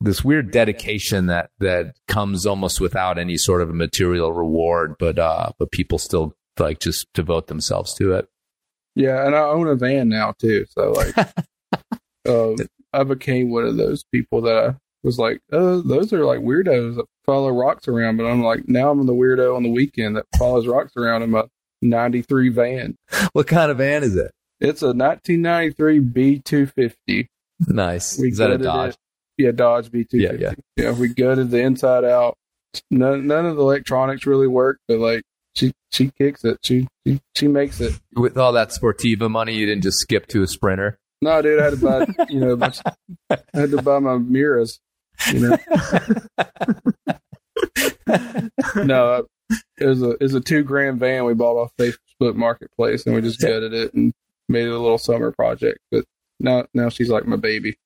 [0.01, 5.17] this weird dedication that that comes almost without any sort of a material reward, but
[5.19, 8.27] uh, but people still like just devote themselves to it.
[8.95, 10.65] Yeah, and I own a van now too.
[10.69, 11.17] So like,
[12.29, 12.55] um,
[12.93, 16.95] I became one of those people that I was like, oh, those are like weirdos
[16.95, 18.17] that follow rocks around.
[18.17, 21.31] But I'm like, now I'm the weirdo on the weekend that follows rocks around in
[21.31, 21.43] my
[21.81, 22.97] '93 van.
[23.33, 24.31] What kind of van is it?
[24.59, 27.27] It's a 1993 B250.
[27.67, 28.17] Nice.
[28.17, 28.95] We is that a Dodge?
[29.37, 29.43] It.
[29.43, 30.07] Yeah, Dodge B250.
[30.13, 30.53] Yeah, yeah.
[30.77, 32.37] Yeah, we gutted the inside out.
[32.91, 35.23] None, none of the electronics really work, but like
[35.55, 36.57] she she kicks it.
[36.63, 37.93] She she, she makes it.
[38.15, 40.97] With all that Sportiva money, you didn't just skip to a Sprinter.
[41.21, 42.79] No, dude, I had to buy you know a bunch-
[43.31, 44.79] I had to buy my mirrors.
[45.31, 45.57] You know,
[48.75, 49.21] no, uh,
[49.77, 53.15] it was a it was a two grand van we bought off Facebook Marketplace, and
[53.15, 54.13] we just gutted it and
[54.49, 55.79] made it a little summer project.
[55.91, 56.03] But
[56.39, 57.77] now now she's like my baby.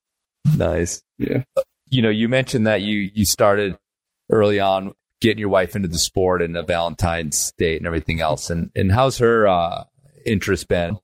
[0.58, 1.02] Nice.
[1.18, 1.44] Yeah.
[1.90, 3.78] You know, you mentioned that you you started
[4.30, 8.50] early on getting your wife into the sport and a Valentine's date and everything else.
[8.50, 9.84] And and how's her uh,
[10.26, 10.98] interest been?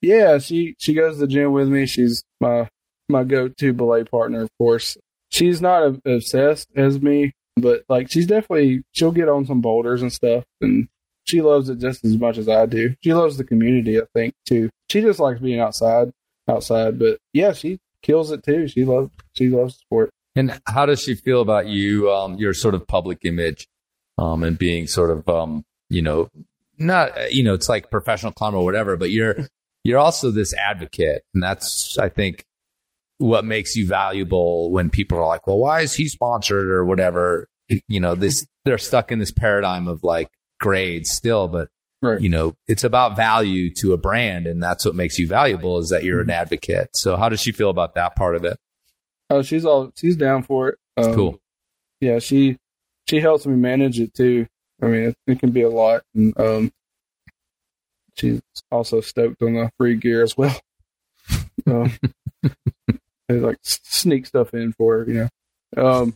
[0.00, 1.86] Yeah, she she goes to the gym with me.
[1.86, 2.68] She's my
[3.08, 4.96] my go to belay partner, of course.
[5.30, 10.02] She's not a, obsessed as me, but like she's definitely she'll get on some boulders
[10.02, 10.88] and stuff, and
[11.24, 12.94] she loves it just as much as I do.
[13.02, 14.70] She loves the community, I think, too.
[14.90, 16.10] She just likes being outside,
[16.48, 16.98] outside.
[16.98, 18.68] But yeah, she kills it too.
[18.68, 20.10] She loves she loves sport.
[20.36, 23.68] And how does she feel about you, um, your sort of public image,
[24.18, 26.28] um, and being sort of, um, you know,
[26.76, 29.46] not, you know, it's like professional climber or whatever, but you're,
[29.84, 31.22] you're also this advocate.
[31.34, 32.44] And that's, I think,
[33.18, 37.48] what makes you valuable when people are like, well, why is he sponsored or whatever?
[37.86, 41.68] You know, this, they're stuck in this paradigm of like grades still, but
[42.04, 42.20] Right.
[42.20, 44.46] you know, it's about value to a brand.
[44.46, 46.90] And that's what makes you valuable is that you're an advocate.
[46.94, 48.58] So how does she feel about that part of it?
[49.30, 50.78] Oh, she's all she's down for it.
[50.96, 51.40] Um, cool.
[52.00, 52.58] yeah, she
[53.08, 54.46] she helps me manage it too.
[54.82, 56.72] I mean, it, it can be a lot, and um,
[58.14, 58.40] she's
[58.70, 60.60] also stoked on the free gear as well.
[61.66, 61.92] um,
[63.28, 65.14] they like sneak stuff in for her, you
[65.76, 65.86] know.
[65.86, 66.14] Um,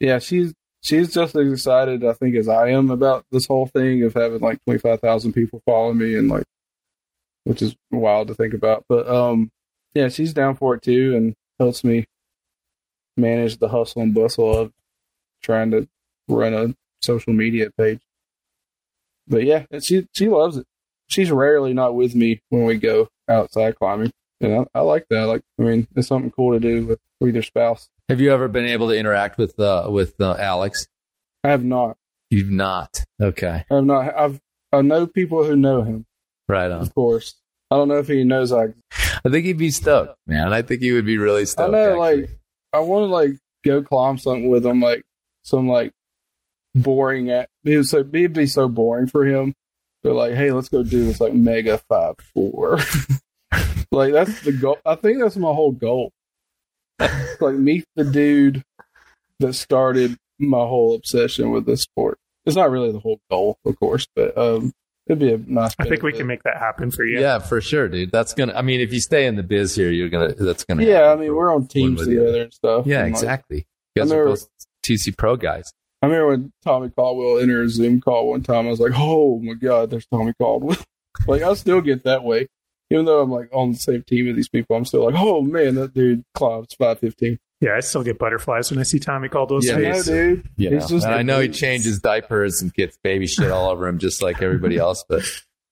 [0.00, 4.02] yeah, she's she's just as excited, I think, as I am about this whole thing
[4.04, 6.44] of having like twenty five thousand people follow me, and like,
[7.44, 8.84] which is wild to think about.
[8.88, 9.50] But um,
[9.94, 12.06] yeah, she's down for it too, and helps me
[13.16, 14.72] manage the hustle and bustle of
[15.42, 15.88] trying to
[16.28, 18.00] run a social media page.
[19.26, 20.66] But yeah, she she loves it.
[21.08, 25.24] She's rarely not with me when we go outside climbing, and I, I like that.
[25.26, 27.88] Like, I mean, it's something cool to do with either spouse.
[28.08, 30.86] Have you ever been able to interact with uh, with uh, Alex?
[31.44, 31.96] I have not.
[32.30, 33.04] You've not.
[33.20, 33.64] Okay.
[33.70, 34.16] I have not.
[34.16, 34.40] I've
[34.72, 36.06] I know people who know him,
[36.48, 36.80] Right on.
[36.82, 37.34] of course.
[37.70, 38.68] I don't know if he knows I.
[39.24, 40.52] I think he'd be stoked, man.
[40.52, 41.68] I think he would be really stuck.
[41.68, 42.20] I know, actually.
[42.22, 42.30] like,
[42.72, 43.30] I want to like
[43.64, 45.02] go climb something with him, like
[45.42, 45.92] some like
[46.74, 47.48] boring at.
[47.64, 49.54] It would so it'd be so boring for him.
[50.02, 52.78] But like, hey, let's go do this like mega five four.
[53.92, 54.78] like that's the goal.
[54.86, 56.12] I think that's my whole goal.
[57.40, 58.62] like meet the dude
[59.40, 62.18] that started my whole obsession with this sport.
[62.46, 64.72] It's not really the whole goal, of course, but um,
[65.06, 65.74] it'd be a nice.
[65.78, 67.20] I think we can make that happen for you.
[67.20, 67.38] yeah.
[67.38, 68.10] for sure, dude.
[68.10, 68.54] That's gonna.
[68.54, 70.34] I mean, if you stay in the biz here, you're gonna.
[70.34, 70.84] That's gonna.
[70.84, 72.86] Yeah, I mean, for we're on teams one way or the together and stuff.
[72.86, 73.66] Yeah, and, like, exactly.
[73.94, 74.48] You guys I are remember- both
[74.86, 75.72] TC Pro guys.
[76.00, 78.66] I remember when Tommy Caldwell entered a Zoom call one time.
[78.66, 80.78] I was like, "Oh my god, there's Tommy Caldwell!"
[81.26, 82.46] like I still get that way,
[82.90, 84.76] even though I'm like on the same team with these people.
[84.76, 87.38] I'm still like, "Oh man, that dude climbs five fifteen.
[87.60, 90.48] Yeah, I still get butterflies when I see Tommy Caldwell's Yeah, I know, dude.
[90.56, 93.88] You know, just and I know he changes diapers and gets baby shit all over
[93.88, 95.04] him, just like everybody else.
[95.08, 95.22] But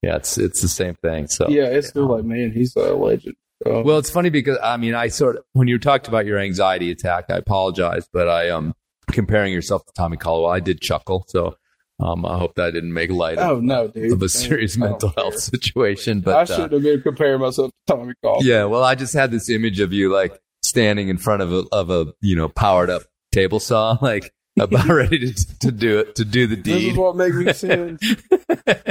[0.02, 1.28] yeah, it's it's the same thing.
[1.28, 3.36] So Yeah, it's still like, man, he's a legend.
[3.64, 6.38] Um, Well, it's funny because I mean, I sort of when you talked about your
[6.38, 8.74] anxiety attack, I apologize, but I um
[9.12, 11.24] comparing yourself to Tommy Caldwell, I did chuckle.
[11.28, 11.56] So
[12.01, 14.80] um, I hope that didn't make light oh of, no, dude, of a serious I
[14.80, 15.24] don't mental care.
[15.24, 16.18] health situation.
[16.18, 18.44] I But uh, have been comparing myself to Tommy Caldwell.
[18.47, 21.64] yeah, well, I just had this image of you like standing in front of a
[21.72, 26.14] of a you know powered up table saw, like about ready to to do it
[26.16, 26.97] to do the This is deed.
[26.97, 27.99] what makes me sin.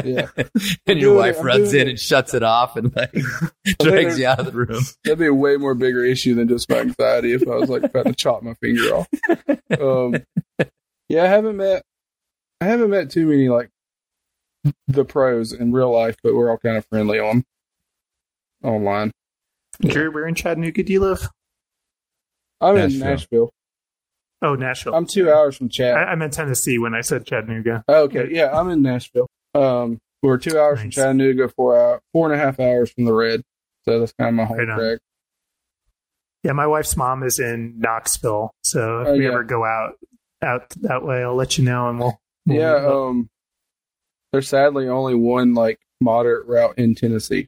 [0.04, 0.28] Yeah,
[0.88, 1.90] and your wife it, runs in it.
[1.90, 3.14] and shuts it off and like
[3.80, 4.82] drags you out of the room.
[5.04, 7.84] that'd be a way more bigger issue than just my anxiety if I was like
[7.84, 9.08] about to chop my finger off.
[9.80, 10.16] Um,
[11.10, 11.84] yeah, I haven't met,
[12.62, 13.70] I haven't met too many like
[14.88, 17.44] the pros in real life, but we're all kind of friendly on
[18.64, 19.12] online.
[19.82, 21.30] Drew, where in Chattanooga do you live?
[22.62, 22.94] I'm Nashville.
[22.94, 23.50] in Nashville.
[24.42, 24.96] Oh, Nashville.
[24.96, 25.98] I'm two hours from Chat.
[25.98, 27.84] I, I meant Tennessee when I said Chattanooga.
[27.90, 29.28] Okay, yeah, I'm in Nashville.
[29.54, 33.14] Um, we're two hours from Chattanooga, four hour, four and a half hours from the
[33.14, 33.42] Red.
[33.84, 35.00] So that's kind of my home Right track.
[36.44, 39.32] Yeah, my wife's mom is in Knoxville, so if Oh, we yeah.
[39.32, 39.94] ever go out
[40.42, 42.20] out that way, I'll let you know, and we'll.
[42.46, 43.30] Yeah, um,
[44.32, 47.48] there's sadly only one like moderate route in Tennessee.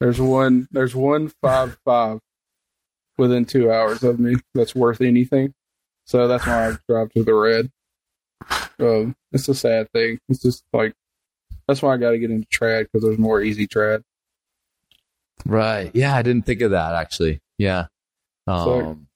[0.00, 0.68] There's one.
[0.70, 2.20] There's one five five
[3.18, 5.52] within two hours of me that's worth anything.
[6.06, 7.70] So that's why I drive to the red.
[8.80, 10.18] Um, it's a sad thing.
[10.28, 10.94] It's just like
[11.68, 14.02] that's why I got to get into trad because there's more easy trad.
[15.44, 15.90] Right.
[15.94, 17.40] Yeah, I didn't think of that actually.
[17.58, 17.86] Yeah.
[18.46, 19.06] Um,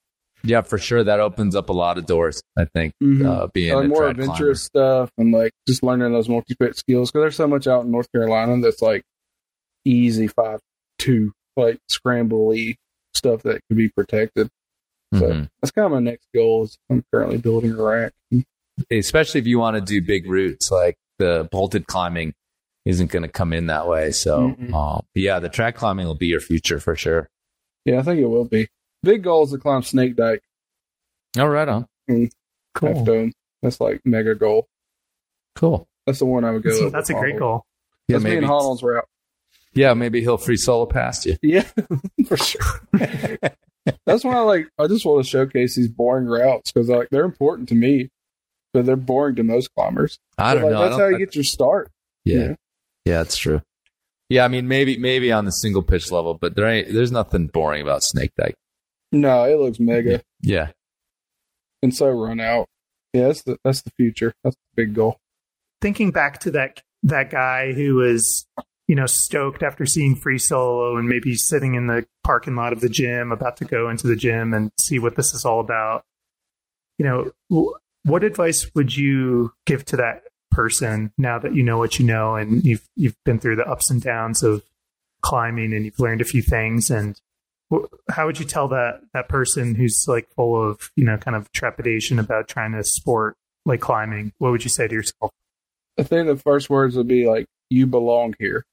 [0.44, 1.02] yeah, for sure.
[1.02, 2.42] That opens up a lot of doors.
[2.56, 3.26] I think Mhm.
[3.26, 7.36] uh, being like more adventurous stuff and like just learning those multi-pitch skills because there's
[7.36, 9.02] so much out in North Carolina that's like
[9.84, 10.60] easy five
[10.98, 12.76] two like scrambly
[13.14, 14.48] stuff that could be protected.
[15.12, 15.26] climber.
[15.28, 15.48] So Mhm.
[15.60, 16.64] that's kind of my next goal.
[16.64, 18.12] Is I'm currently building a rack.
[18.90, 22.34] Especially if you want to do big routes, like the bolted climbing
[22.84, 24.10] isn't going to come in that way.
[24.10, 27.28] So, uh, yeah, the trad climbing will be your future for sure.
[27.84, 28.66] Yeah, I think it will be.
[29.04, 30.42] Big goal is to climb Snake Dyke
[31.38, 31.86] All right right on.
[32.08, 32.30] Half
[32.74, 33.04] cool.
[33.04, 33.32] Dome.
[33.62, 34.66] That's like mega goal.
[35.54, 35.86] Cool.
[36.06, 36.70] That's the one I would go.
[36.78, 37.64] That's, that's a great goal.
[38.08, 38.50] Yeah, That's me and maybe.
[38.52, 39.06] Honnold's route.
[39.72, 41.36] Yeah, maybe he'll free solo past you.
[41.42, 41.62] Yeah,
[42.26, 42.60] for sure.
[44.06, 44.68] That's why I like.
[44.78, 48.10] I just want to showcase these boring routes because like they're important to me,
[48.72, 50.18] but they're boring to most climbers.
[50.38, 50.80] I don't like, know.
[50.80, 51.90] That's don't- how you I- get your start.
[52.24, 52.36] yeah.
[52.38, 52.54] Yeah.
[53.06, 53.60] Yeah, that's true.
[54.30, 57.46] Yeah, I mean, maybe maybe on the single pitch level, but there ain't there's nothing
[57.48, 58.54] boring about Snake Dyke.
[59.14, 60.70] No, it looks mega Yeah,
[61.82, 62.68] and so run out.
[63.12, 64.34] Yeah, that's the that's the future.
[64.42, 65.18] That's the big goal.
[65.80, 68.46] Thinking back to that that guy who was,
[68.88, 72.80] you know, stoked after seeing Free Solo and maybe sitting in the parking lot of
[72.80, 76.04] the gym, about to go into the gym and see what this is all about.
[76.98, 81.98] You know, what advice would you give to that person now that you know what
[81.98, 84.62] you know and you've you've been through the ups and downs of
[85.20, 87.33] climbing and you've learned a few things and wh-
[88.10, 91.50] how would you tell that that person who's like full of you know kind of
[91.52, 94.32] trepidation about trying to sport like climbing?
[94.38, 95.30] What would you say to yourself?
[95.98, 98.64] I think the first words would be like, "You belong here,"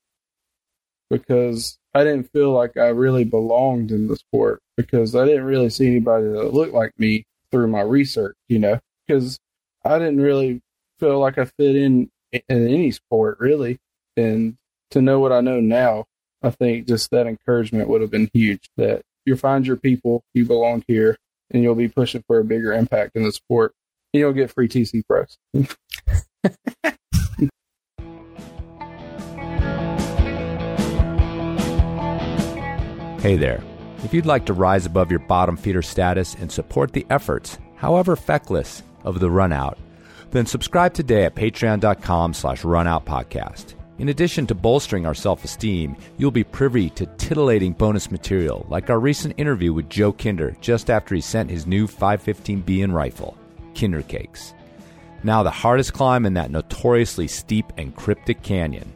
[1.09, 5.69] because I didn't feel like I really belonged in the sport because I didn't really
[5.69, 8.35] see anybody that looked like me through my research.
[8.49, 9.39] You know, because
[9.85, 10.61] I didn't really
[10.99, 13.79] feel like I fit in in any sport really,
[14.17, 14.57] and
[14.91, 16.05] to know what I know now,
[16.41, 18.69] I think just that encouragement would have been huge.
[18.77, 21.17] That you'll find your people, you belong here,
[21.51, 23.73] and you'll be pushing for a bigger impact in the sport.
[24.13, 25.37] And you'll get free TC pros.
[33.21, 33.63] Hey there.
[34.03, 38.15] If you'd like to rise above your bottom feeder status and support the efforts, however
[38.15, 39.77] feckless, of the Runout,
[40.31, 43.75] then subscribe today at patreon.com slash runoutpodcast.
[44.01, 48.99] In addition to bolstering our self-esteem, you'll be privy to titillating bonus material like our
[48.99, 53.37] recent interview with Joe Kinder just after he sent his new 515B in Rifle,
[53.75, 54.55] Kinder Cakes.
[55.21, 58.91] Now the hardest climb in that notoriously steep and cryptic canyon.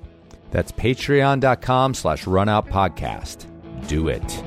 [0.49, 3.45] That's patreon.com slash runoutpodcast.
[3.87, 4.43] Do it.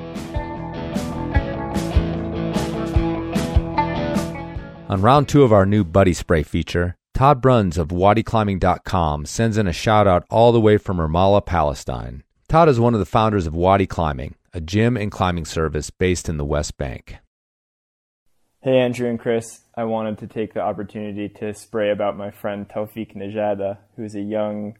[4.88, 9.66] On round two of our new Buddy Spray feature, Todd Bruns of WadiClimbing.com sends in
[9.66, 12.22] a shout out all the way from Ramallah, Palestine.
[12.48, 16.28] Todd is one of the founders of Wadi Climbing, a gym and climbing service based
[16.28, 17.16] in the West Bank.
[18.62, 19.64] Hey, Andrew and Chris.
[19.76, 24.20] I wanted to take the opportunity to spray about my friend Taufik Nejada, who's a
[24.20, 24.78] young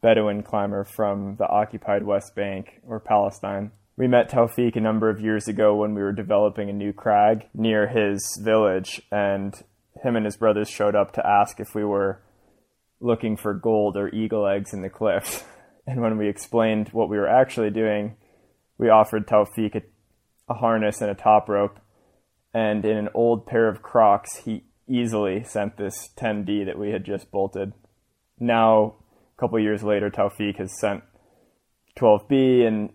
[0.00, 3.72] Bedouin climber from the occupied West Bank or Palestine.
[3.98, 7.44] We met Taufik a number of years ago when we were developing a new crag
[7.52, 9.54] near his village, and
[10.04, 12.22] him and his brothers showed up to ask if we were
[13.00, 15.44] looking for gold or eagle eggs in the cliffs.
[15.86, 18.16] And when we explained what we were actually doing,
[18.78, 19.82] we offered Taufik a,
[20.48, 21.78] a harness and a top rope
[22.54, 27.04] and in an old pair of Crocs, he easily sent this 10D that we had
[27.04, 27.72] just bolted.
[28.38, 28.94] Now,
[29.36, 31.02] a couple years later, Taufik has sent
[31.98, 32.90] 12B and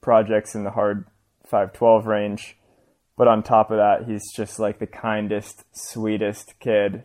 [0.00, 1.06] projects in the hard
[1.44, 2.56] 512 range.
[3.16, 7.04] But on top of that, he's just like the kindest, sweetest kid,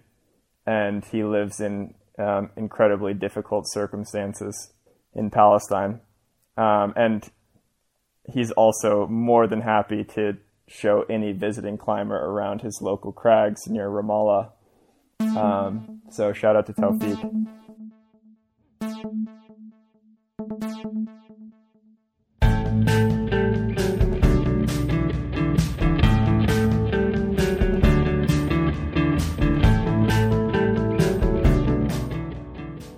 [0.66, 4.74] and he lives in um, incredibly difficult circumstances
[5.16, 6.01] in Palestine.
[6.57, 7.30] Um, and
[8.32, 10.38] he's also more than happy to
[10.68, 14.51] show any visiting climber around his local crags near Ramallah.
[15.20, 17.47] Um, so shout out to Taufik.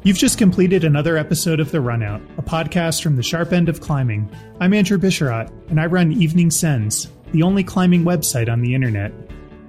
[0.05, 3.79] You've just completed another episode of The Runout, a podcast from the sharp end of
[3.79, 4.29] climbing.
[4.59, 9.13] I'm Andrew Bisharat, and I run Evening Sends, the only climbing website on the internet.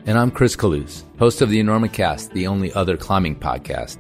[0.06, 3.96] And I'm Chris Kalous, host of the Enormocast, the only other climbing podcast.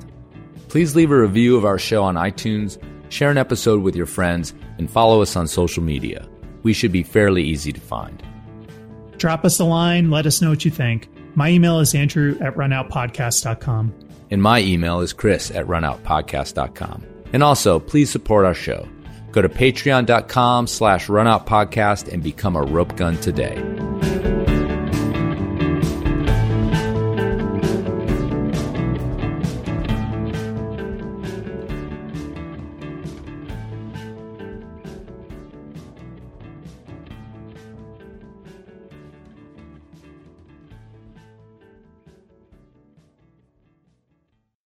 [0.66, 4.54] Please leave a review of our show on iTunes, share an episode with your friends,
[4.78, 6.28] and follow us on social media.
[6.64, 8.20] We should be fairly easy to find.
[9.18, 11.08] Drop us a line, let us know what you think.
[11.36, 13.94] My email is andrew at runoutpodcast.com.
[14.30, 17.04] And my email is chris at runoutpodcast.com.
[17.32, 18.88] And also, please support our show.
[19.32, 23.56] Go to patreon.com slash runoutpodcast and become a rope gun today.